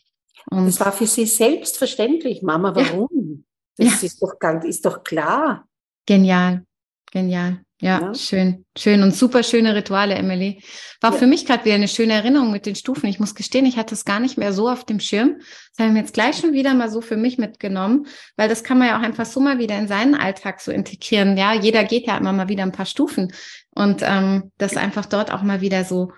Und 0.51 0.67
das 0.67 0.81
war 0.81 0.93
für 0.93 1.07
sie 1.07 1.27
selbstverständlich, 1.27 2.43
Mama, 2.43 2.75
warum? 2.75 3.09
Ja. 3.13 3.37
Das 3.77 4.03
ja. 4.03 4.07
Ist, 4.09 4.23
doch, 4.23 4.35
ist 4.65 4.85
doch 4.85 5.05
klar. 5.05 5.67
Genial, 6.05 6.67
genial. 7.11 7.63
Ja, 7.81 8.01
ja, 8.01 8.15
schön, 8.15 8.67
schön 8.77 9.03
und 9.03 9.15
super 9.15 9.43
schöne 9.43 9.75
Rituale, 9.75 10.15
Emily. 10.15 10.63
War 11.01 11.13
ja. 11.13 11.19
für 11.19 11.27
mich 11.27 11.47
gerade 11.47 11.65
wieder 11.65 11.77
eine 11.77 11.89
schöne 11.89 12.13
Erinnerung 12.13 12.53
mit 12.53 12.67
den 12.67 12.75
Stufen. 12.75 13.07
Ich 13.07 13.19
muss 13.19 13.35
gestehen, 13.35 13.65
ich 13.65 13.79
hatte 13.79 13.95
es 13.95 14.05
gar 14.05 14.21
nicht 14.21 14.37
mehr 14.37 14.53
so 14.53 14.69
auf 14.69 14.85
dem 14.85 15.01
Schirm. 15.01 15.37
Das 15.39 15.87
haben 15.87 15.95
wir 15.95 16.03
jetzt 16.03 16.13
gleich 16.13 16.37
schon 16.37 16.53
wieder 16.53 16.75
mal 16.75 16.91
so 16.91 17.01
für 17.01 17.17
mich 17.17 17.39
mitgenommen, 17.39 18.07
weil 18.37 18.51
das 18.51 18.65
kann 18.65 18.79
man 18.79 18.89
ja 18.89 18.99
auch 18.99 19.03
einfach 19.03 19.25
so 19.25 19.41
mal 19.41 19.59
wieder 19.59 19.79
in 19.79 19.89
seinen 19.89 20.15
Alltag 20.15 20.61
so 20.61 20.71
integrieren. 20.71 21.39
Ja, 21.39 21.55
jeder 21.55 21.85
geht 21.85 22.07
ja 22.07 22.19
immer 22.19 22.35
mal 22.35 22.49
wieder 22.49 22.65
ein 22.65 22.73
paar 22.73 22.85
Stufen 22.85 23.33
und 23.71 24.03
ähm, 24.03 24.53
das 24.59 24.77
einfach 24.77 25.07
dort 25.07 25.33
auch 25.33 25.43
mal 25.43 25.63
wieder 25.63 25.85
so 25.85 26.13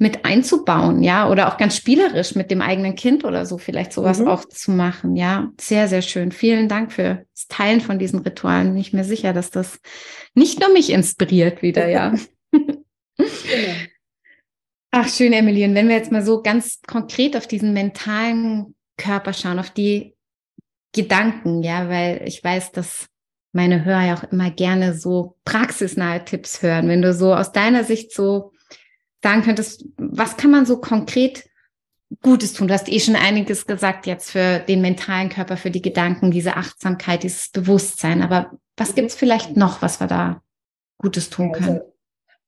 mit 0.00 0.24
einzubauen, 0.24 1.02
ja, 1.02 1.28
oder 1.28 1.48
auch 1.48 1.56
ganz 1.56 1.76
spielerisch 1.76 2.36
mit 2.36 2.52
dem 2.52 2.62
eigenen 2.62 2.94
Kind 2.94 3.24
oder 3.24 3.44
so 3.44 3.58
vielleicht 3.58 3.92
sowas 3.92 4.20
mhm. 4.20 4.28
auch 4.28 4.44
zu 4.44 4.70
machen, 4.70 5.16
ja. 5.16 5.50
Sehr, 5.60 5.88
sehr 5.88 6.02
schön. 6.02 6.30
Vielen 6.30 6.68
Dank 6.68 6.92
für 6.92 7.24
das 7.34 7.48
Teilen 7.48 7.80
von 7.80 7.98
diesen 7.98 8.20
Ritualen. 8.20 8.68
Bin 8.68 8.80
ich 8.80 8.92
mir 8.92 9.02
sicher, 9.02 9.32
dass 9.32 9.50
das 9.50 9.80
nicht 10.34 10.60
nur 10.60 10.72
mich 10.72 10.90
inspiriert 10.90 11.62
wieder, 11.62 11.88
ja. 11.88 12.14
Ach, 14.90 15.08
schön, 15.08 15.32
Emily. 15.32 15.64
Und 15.64 15.74
wenn 15.74 15.88
wir 15.88 15.96
jetzt 15.96 16.12
mal 16.12 16.24
so 16.24 16.42
ganz 16.42 16.80
konkret 16.86 17.36
auf 17.36 17.48
diesen 17.48 17.72
mentalen 17.72 18.76
Körper 18.96 19.32
schauen, 19.32 19.58
auf 19.58 19.70
die 19.70 20.14
Gedanken, 20.94 21.62
ja, 21.62 21.88
weil 21.88 22.22
ich 22.24 22.42
weiß, 22.42 22.70
dass 22.72 23.08
meine 23.52 23.84
Hörer 23.84 24.06
ja 24.06 24.14
auch 24.14 24.24
immer 24.30 24.50
gerne 24.50 24.94
so 24.94 25.36
praxisnahe 25.44 26.24
Tipps 26.24 26.62
hören. 26.62 26.88
Wenn 26.88 27.02
du 27.02 27.12
so 27.12 27.34
aus 27.34 27.50
deiner 27.52 27.82
Sicht 27.84 28.12
so 28.12 28.52
sagen 29.22 29.42
könntest, 29.42 29.84
was 29.96 30.36
kann 30.36 30.50
man 30.50 30.66
so 30.66 30.80
konkret 30.80 31.48
Gutes 32.22 32.54
tun? 32.54 32.68
Du 32.68 32.74
hast 32.74 32.88
eh 32.88 33.00
schon 33.00 33.16
einiges 33.16 33.66
gesagt 33.66 34.06
jetzt 34.06 34.30
für 34.30 34.60
den 34.60 34.80
mentalen 34.80 35.28
Körper, 35.28 35.56
für 35.56 35.70
die 35.70 35.82
Gedanken, 35.82 36.30
diese 36.30 36.56
Achtsamkeit, 36.56 37.22
dieses 37.22 37.50
Bewusstsein. 37.50 38.22
Aber 38.22 38.58
was 38.76 38.94
gibt 38.94 39.10
es 39.10 39.16
vielleicht 39.16 39.56
noch, 39.56 39.82
was 39.82 40.00
wir 40.00 40.06
da 40.06 40.42
Gutes 40.98 41.30
tun 41.30 41.52
können? 41.52 41.80
Also, 41.80 41.92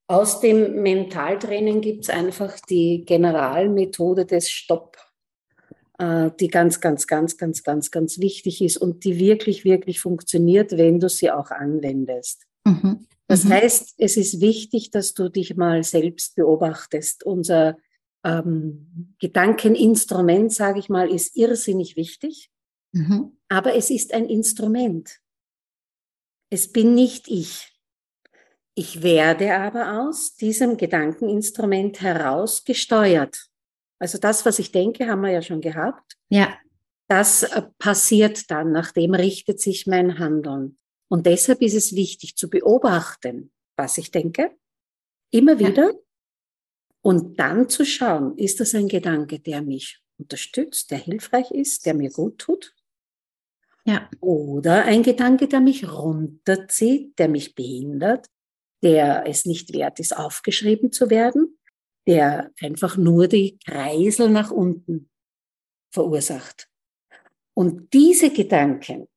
aus 0.07 0.41
dem 0.41 0.83
Mentaltraining 0.83 1.81
gibt 1.81 2.03
es 2.03 2.11
einfach 2.11 2.59
die 2.69 3.05
Generalmethode 3.05 4.27
des 4.27 4.51
Stopp, 4.51 4.97
äh, 5.99 6.31
die 6.41 6.49
ganz, 6.49 6.81
ganz, 6.81 7.07
ganz, 7.07 7.37
ganz, 7.37 7.63
ganz, 7.63 7.93
ganz 7.93 8.19
wichtig 8.19 8.61
ist 8.61 8.77
und 8.77 9.05
die 9.05 9.21
wirklich, 9.21 9.65
wirklich 9.65 10.01
funktioniert, 10.01 10.77
wenn 10.77 10.99
du 10.99 11.09
sie 11.09 11.31
auch 11.31 11.53
anwendest. 11.53 12.47
Mhm. 12.65 13.07
Das 13.31 13.45
mhm. 13.45 13.53
heißt, 13.53 13.95
es 13.99 14.17
ist 14.17 14.41
wichtig, 14.41 14.91
dass 14.91 15.15
du 15.15 15.29
dich 15.29 15.57
mal 15.57 15.85
selbst 15.85 16.35
beobachtest. 16.35 17.23
Unser 17.23 17.77
ähm, 18.25 19.15
Gedankeninstrument, 19.21 20.53
sage 20.53 20.81
ich 20.81 20.89
mal, 20.89 21.09
ist 21.09 21.37
irrsinnig 21.37 21.95
wichtig, 21.95 22.51
mhm. 22.91 23.39
aber 23.49 23.77
es 23.77 23.89
ist 23.89 24.13
ein 24.13 24.29
Instrument. 24.29 25.21
Es 26.51 26.73
bin 26.73 26.97
nicht 26.97 27.29
ich. 27.29 27.73
Ich 28.75 29.05
werde 29.05 29.55
aber 29.55 30.03
aus 30.09 30.35
diesem 30.35 30.77
Gedankeninstrument 30.77 32.01
heraus 32.01 32.65
gesteuert. 32.65 33.47
Also 34.01 34.19
das, 34.19 34.45
was 34.45 34.59
ich 34.59 34.73
denke, 34.73 35.07
haben 35.07 35.21
wir 35.21 35.31
ja 35.31 35.43
schon 35.43 35.61
gehabt. 35.61 36.17
Ja. 36.31 36.59
Das 37.07 37.45
äh, 37.45 37.63
passiert 37.79 38.51
dann, 38.51 38.73
nachdem 38.73 39.15
richtet 39.15 39.61
sich 39.61 39.87
mein 39.87 40.19
Handeln. 40.19 40.80
Und 41.11 41.27
deshalb 41.27 41.61
ist 41.61 41.75
es 41.75 41.95
wichtig 41.95 42.37
zu 42.37 42.49
beobachten, 42.49 43.53
was 43.77 43.99
ich 43.99 44.13
denke, 44.13 44.57
immer 45.31 45.59
wieder. 45.59 45.91
Ja. 45.91 45.99
Und 47.03 47.41
dann 47.41 47.69
zu 47.69 47.85
schauen, 47.85 48.39
ist 48.39 48.61
das 48.61 48.75
ein 48.75 48.87
Gedanke, 48.87 49.41
der 49.41 49.63
mich 49.63 50.01
unterstützt, 50.19 50.91
der 50.91 50.99
hilfreich 50.99 51.51
ist, 51.51 51.87
der 51.87 51.95
mir 51.95 52.11
gut 52.11 52.39
tut? 52.39 52.75
Ja. 53.85 54.09
Oder 54.21 54.85
ein 54.85 55.03
Gedanke, 55.03 55.49
der 55.49 55.61
mich 55.61 55.91
runterzieht, 55.91 57.19
der 57.19 57.29
mich 57.29 57.55
behindert, 57.55 58.29
der 58.83 59.25
es 59.27 59.47
nicht 59.47 59.73
wert 59.73 59.99
ist, 59.99 60.17
aufgeschrieben 60.17 60.93
zu 60.93 61.11
werden, 61.11 61.59
der 62.07 62.53
einfach 62.61 62.97
nur 62.97 63.27
die 63.27 63.59
Kreisel 63.59 64.31
nach 64.31 64.51
unten 64.51 65.11
verursacht. 65.93 66.69
Und 67.55 67.93
diese 67.93 68.31
Gedanken, 68.31 69.09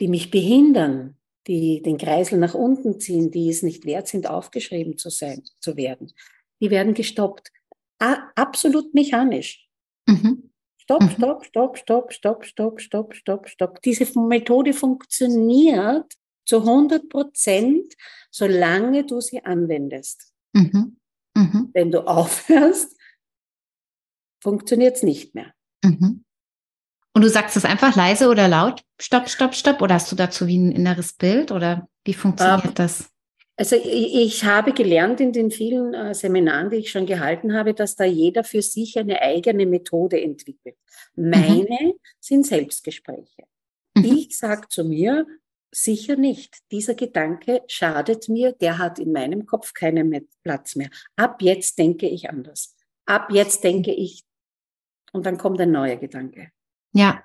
die 0.00 0.08
mich 0.08 0.30
behindern, 0.30 1.16
die 1.46 1.82
den 1.82 1.98
Kreisel 1.98 2.38
nach 2.38 2.54
unten 2.54 3.00
ziehen, 3.00 3.30
die 3.30 3.48
es 3.48 3.62
nicht 3.62 3.84
wert 3.84 4.08
sind, 4.08 4.28
aufgeschrieben 4.28 4.98
zu 4.98 5.10
sein, 5.10 5.42
zu 5.60 5.76
werden, 5.76 6.12
die 6.60 6.70
werden 6.70 6.94
gestoppt. 6.94 7.50
A 8.00 8.30
absolut 8.36 8.94
mechanisch. 8.94 9.66
Mhm. 10.06 10.50
Stopp, 10.78 11.02
mhm. 11.02 11.10
stopp, 11.10 11.44
stopp, 11.44 11.78
stopp, 11.78 12.12
stopp, 12.12 12.44
stopp, 12.44 12.80
stopp, 12.80 13.14
stopp, 13.14 13.48
stopp. 13.48 13.82
Diese 13.82 14.18
Methode 14.18 14.72
funktioniert 14.72 16.14
zu 16.46 16.60
100 16.60 17.08
Prozent, 17.08 17.94
solange 18.30 19.04
du 19.04 19.20
sie 19.20 19.44
anwendest. 19.44 20.32
Mhm. 20.52 20.96
Mhm. 21.34 21.70
Wenn 21.72 21.90
du 21.90 22.06
aufhörst, 22.06 22.96
funktioniert 24.42 24.96
es 24.96 25.02
nicht 25.02 25.34
mehr. 25.34 25.52
Mhm. 25.84 26.24
Und 27.18 27.22
du 27.22 27.30
sagst 27.30 27.56
es 27.56 27.64
einfach 27.64 27.96
leise 27.96 28.28
oder 28.28 28.46
laut? 28.46 28.84
Stopp, 29.00 29.28
stopp, 29.28 29.52
stopp? 29.52 29.82
Oder 29.82 29.94
hast 29.94 30.12
du 30.12 30.14
dazu 30.14 30.46
wie 30.46 30.56
ein 30.56 30.70
inneres 30.70 31.14
Bild? 31.14 31.50
Oder 31.50 31.88
wie 32.04 32.14
funktioniert 32.14 32.64
um, 32.64 32.74
das? 32.74 33.10
Also 33.56 33.74
ich, 33.74 34.44
habe 34.44 34.72
gelernt 34.72 35.20
in 35.20 35.32
den 35.32 35.50
vielen 35.50 35.94
äh, 35.94 36.14
Seminaren, 36.14 36.70
die 36.70 36.76
ich 36.76 36.92
schon 36.92 37.06
gehalten 37.06 37.54
habe, 37.54 37.74
dass 37.74 37.96
da 37.96 38.04
jeder 38.04 38.44
für 38.44 38.62
sich 38.62 38.96
eine 39.00 39.20
eigene 39.20 39.66
Methode 39.66 40.22
entwickelt. 40.22 40.76
Meine 41.16 41.66
mhm. 41.80 41.94
sind 42.20 42.46
Selbstgespräche. 42.46 43.42
Mhm. 43.96 44.04
Ich 44.04 44.38
sage 44.38 44.68
zu 44.68 44.84
mir, 44.84 45.26
sicher 45.72 46.14
nicht. 46.14 46.58
Dieser 46.70 46.94
Gedanke 46.94 47.62
schadet 47.66 48.28
mir, 48.28 48.52
der 48.52 48.78
hat 48.78 49.00
in 49.00 49.10
meinem 49.10 49.44
Kopf 49.44 49.74
keinen 49.74 50.28
Platz 50.44 50.76
mehr. 50.76 50.90
Ab 51.16 51.42
jetzt 51.42 51.80
denke 51.80 52.08
ich 52.08 52.30
anders. 52.30 52.76
Ab 53.06 53.32
jetzt 53.32 53.64
denke 53.64 53.92
ich, 53.92 54.22
und 55.12 55.26
dann 55.26 55.36
kommt 55.36 55.60
ein 55.60 55.72
neuer 55.72 55.96
Gedanke. 55.96 56.52
Ja, 56.98 57.22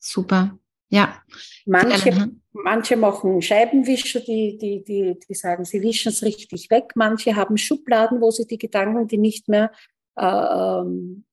super. 0.00 0.58
Ja. 0.88 1.22
Manche, 1.64 2.30
manche 2.52 2.96
machen 2.96 3.40
Scheibenwischer, 3.40 4.20
die, 4.20 4.58
die, 4.58 4.82
die, 4.82 5.16
die 5.18 5.34
sagen, 5.34 5.64
sie 5.64 5.80
wischen 5.80 6.08
es 6.08 6.22
richtig 6.22 6.70
weg. 6.70 6.92
Manche 6.96 7.36
haben 7.36 7.56
Schubladen, 7.56 8.20
wo 8.20 8.30
sie 8.32 8.46
die 8.46 8.58
Gedanken, 8.58 9.06
die 9.06 9.18
nicht 9.18 9.48
mehr 9.48 9.70
äh, 10.16 10.24
ähm, 10.24 11.24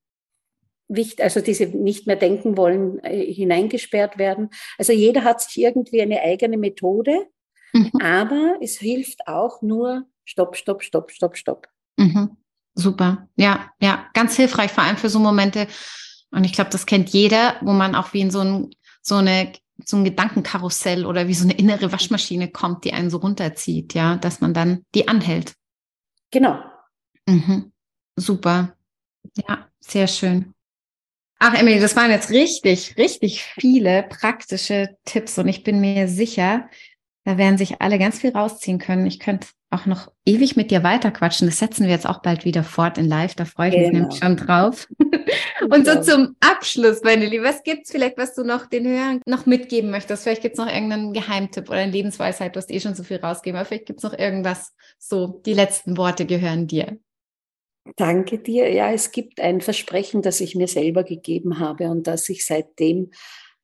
also 1.19 1.41
die 1.41 1.55
sie 1.55 1.65
nicht 1.67 2.05
mehr 2.05 2.15
denken 2.15 2.57
wollen, 2.57 2.99
äh, 3.03 3.33
hineingesperrt 3.33 4.19
werden. 4.19 4.49
Also 4.77 4.93
jeder 4.93 5.23
hat 5.23 5.41
sich 5.41 5.63
irgendwie 5.63 6.01
eine 6.01 6.21
eigene 6.21 6.57
Methode, 6.57 7.27
mhm. 7.73 7.91
aber 8.01 8.57
es 8.61 8.77
hilft 8.77 9.27
auch 9.27 9.63
nur 9.63 10.05
Stopp, 10.25 10.55
Stopp, 10.55 10.83
Stopp, 10.83 11.11
Stopp, 11.11 11.37
Stopp. 11.37 11.67
Mhm. 11.97 12.37
Super. 12.75 13.27
Ja, 13.35 13.71
ja, 13.81 14.09
ganz 14.13 14.35
hilfreich, 14.35 14.71
vor 14.71 14.83
allem 14.83 14.97
für 14.97 15.09
so 15.09 15.19
Momente, 15.19 15.67
und 16.33 16.43
ich 16.43 16.53
glaube, 16.53 16.71
das 16.71 16.85
kennt 16.85 17.09
jeder, 17.09 17.55
wo 17.61 17.73
man 17.73 17.95
auch 17.95 18.13
wie 18.13 18.21
in 18.21 18.31
so 18.31 18.41
ein, 18.41 18.69
so 19.01 19.15
eine 19.15 19.53
so 19.85 19.97
ein 19.97 20.03
Gedankenkarussell 20.03 21.05
oder 21.05 21.27
wie 21.27 21.33
so 21.33 21.43
eine 21.43 21.53
innere 21.53 21.91
Waschmaschine 21.91 22.49
kommt, 22.49 22.85
die 22.85 22.93
einen 22.93 23.09
so 23.09 23.17
runterzieht, 23.17 23.93
ja, 23.93 24.17
dass 24.17 24.39
man 24.39 24.53
dann 24.53 24.85
die 24.93 25.07
anhält. 25.07 25.55
Genau. 26.31 26.59
Mhm. 27.27 27.71
Super. 28.15 28.75
Ja, 29.47 29.67
sehr 29.79 30.07
schön. 30.07 30.53
Ach, 31.39 31.53
Emily, 31.55 31.79
das 31.79 31.95
waren 31.95 32.11
jetzt 32.11 32.29
richtig, 32.29 32.95
richtig 32.97 33.43
viele 33.43 34.03
praktische 34.03 34.95
Tipps 35.03 35.37
und 35.37 35.47
ich 35.47 35.63
bin 35.63 35.81
mir 35.81 36.07
sicher, 36.07 36.69
da 37.25 37.37
werden 37.37 37.57
sich 37.57 37.81
alle 37.81 37.99
ganz 37.99 38.19
viel 38.19 38.31
rausziehen 38.31 38.79
können. 38.79 39.05
Ich 39.05 39.19
könnte 39.19 39.47
auch 39.69 39.85
noch 39.85 40.11
ewig 40.25 40.55
mit 40.55 40.71
dir 40.71 40.83
weiterquatschen. 40.83 41.47
Das 41.47 41.57
setzen 41.57 41.85
wir 41.85 41.91
jetzt 41.91 42.07
auch 42.07 42.21
bald 42.21 42.45
wieder 42.45 42.63
fort 42.63 42.97
in 42.97 43.05
live. 43.05 43.33
Da 43.35 43.45
freue 43.45 43.69
ich 43.69 43.75
genau. 43.75 43.87
mich 43.87 43.93
nämlich 43.93 44.19
schon 44.19 44.37
drauf. 44.37 44.87
Und 45.69 45.87
so 45.87 46.01
zum 46.01 46.35
Abschluss, 46.41 47.01
meine 47.03 47.25
Liebe, 47.25 47.43
was 47.43 47.63
gibt's 47.63 47.91
vielleicht, 47.91 48.17
was 48.17 48.35
du 48.35 48.43
noch 48.43 48.67
den 48.67 48.85
Hörern 48.85 49.21
noch 49.25 49.45
mitgeben 49.45 49.89
möchtest? 49.89 50.23
Vielleicht 50.23 50.41
gibt's 50.41 50.59
noch 50.59 50.67
irgendeinen 50.67 51.13
Geheimtipp 51.13 51.69
oder 51.69 51.79
eine 51.79 51.91
Lebensweisheit. 51.91 52.55
Du 52.55 52.59
hast 52.59 52.71
eh 52.71 52.79
schon 52.79 52.95
so 52.95 53.03
viel 53.03 53.17
rausgegeben, 53.17 53.57
aber 53.57 53.65
vielleicht 53.65 53.87
gibt's 53.87 54.03
noch 54.03 54.17
irgendwas. 54.17 54.73
So, 54.99 55.41
die 55.45 55.53
letzten 55.53 55.97
Worte 55.97 56.25
gehören 56.25 56.67
dir. 56.67 56.97
Danke 57.95 58.39
dir. 58.39 58.71
Ja, 58.71 58.91
es 58.91 59.11
gibt 59.11 59.41
ein 59.41 59.61
Versprechen, 59.61 60.21
das 60.21 60.39
ich 60.39 60.55
mir 60.55 60.67
selber 60.67 61.03
gegeben 61.03 61.59
habe 61.59 61.89
und 61.89 62.07
das 62.07 62.29
ich 62.29 62.45
seitdem 62.45 63.11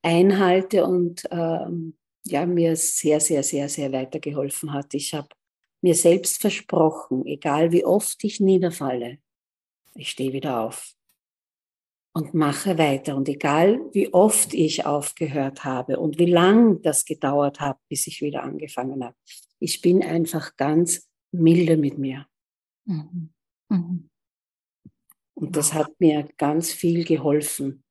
einhalte 0.01 0.85
und 0.85 1.23
ähm, 1.31 1.98
ja, 2.29 2.45
mir 2.45 2.75
sehr, 2.75 3.19
sehr, 3.19 3.43
sehr, 3.43 3.69
sehr 3.69 3.91
weitergeholfen 3.91 4.73
hat. 4.73 4.93
Ich 4.93 5.13
habe 5.13 5.29
mir 5.81 5.95
selbst 5.95 6.41
versprochen, 6.41 7.25
egal 7.25 7.71
wie 7.71 7.85
oft 7.85 8.23
ich 8.23 8.39
niederfalle, 8.39 9.19
ich 9.95 10.11
stehe 10.11 10.33
wieder 10.33 10.61
auf 10.61 10.93
und 12.13 12.33
mache 12.33 12.77
weiter. 12.77 13.15
Und 13.15 13.29
egal 13.29 13.79
wie 13.93 14.13
oft 14.13 14.53
ich 14.53 14.85
aufgehört 14.85 15.63
habe 15.63 15.99
und 15.99 16.19
wie 16.19 16.31
lang 16.31 16.81
das 16.81 17.05
gedauert 17.05 17.59
hat, 17.59 17.77
bis 17.87 18.07
ich 18.07 18.21
wieder 18.21 18.43
angefangen 18.43 19.03
habe, 19.03 19.15
ich 19.59 19.81
bin 19.81 20.03
einfach 20.03 20.55
ganz 20.55 21.09
milde 21.31 21.77
mit 21.77 21.97
mir. 21.97 22.27
Mhm. 22.85 23.33
Mhm. 23.69 24.09
Und 25.35 25.55
das 25.55 25.73
hat 25.73 25.91
mir 25.99 26.27
ganz 26.37 26.71
viel 26.71 27.05
geholfen. 27.05 27.83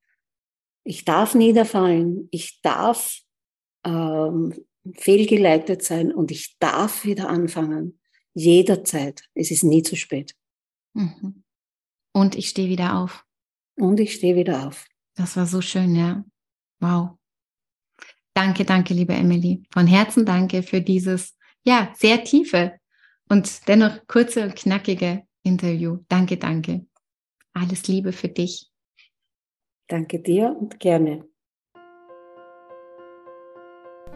Ich 0.85 1.05
darf 1.05 1.35
niederfallen, 1.35 2.29
ich 2.31 2.61
darf 2.63 3.23
ähm, 3.85 4.55
fehlgeleitet 4.95 5.83
sein 5.83 6.13
und 6.13 6.31
ich 6.31 6.57
darf 6.59 7.05
wieder 7.05 7.29
anfangen. 7.29 8.01
Jederzeit. 8.35 9.23
Es 9.35 9.51
ist 9.51 9.65
nie 9.65 9.83
zu 9.83 9.97
spät. 9.97 10.35
Mhm. 10.95 11.43
Und 12.13 12.37
ich 12.37 12.49
stehe 12.49 12.69
wieder 12.69 12.99
auf. 12.99 13.25
Und 13.77 14.01
ich 14.01 14.15
stehe 14.15 14.37
wieder 14.37 14.67
auf. 14.67 14.87
Das 15.15 15.37
war 15.37 15.47
so 15.47 15.61
schön, 15.61 15.95
ja. 15.95 16.25
Wow. 16.81 17.19
Danke, 18.35 18.65
danke, 18.65 18.95
liebe 18.95 19.15
Emily. 19.15 19.65
Von 19.73 19.87
Herzen 19.87 20.25
danke 20.25 20.63
für 20.63 20.81
dieses, 20.81 21.37
ja, 21.65 21.93
sehr 21.97 22.23
tiefe 22.23 22.79
und 23.29 23.67
dennoch 23.67 24.07
kurze 24.07 24.45
und 24.45 24.57
knackige 24.57 25.25
Interview. 25.43 25.99
Danke, 26.09 26.37
danke. 26.37 26.87
Alles 27.53 27.89
Liebe 27.89 28.13
für 28.13 28.29
dich. 28.29 28.71
Danke 29.89 30.21
dir 30.21 30.57
und 30.59 30.79
gerne. 30.79 31.29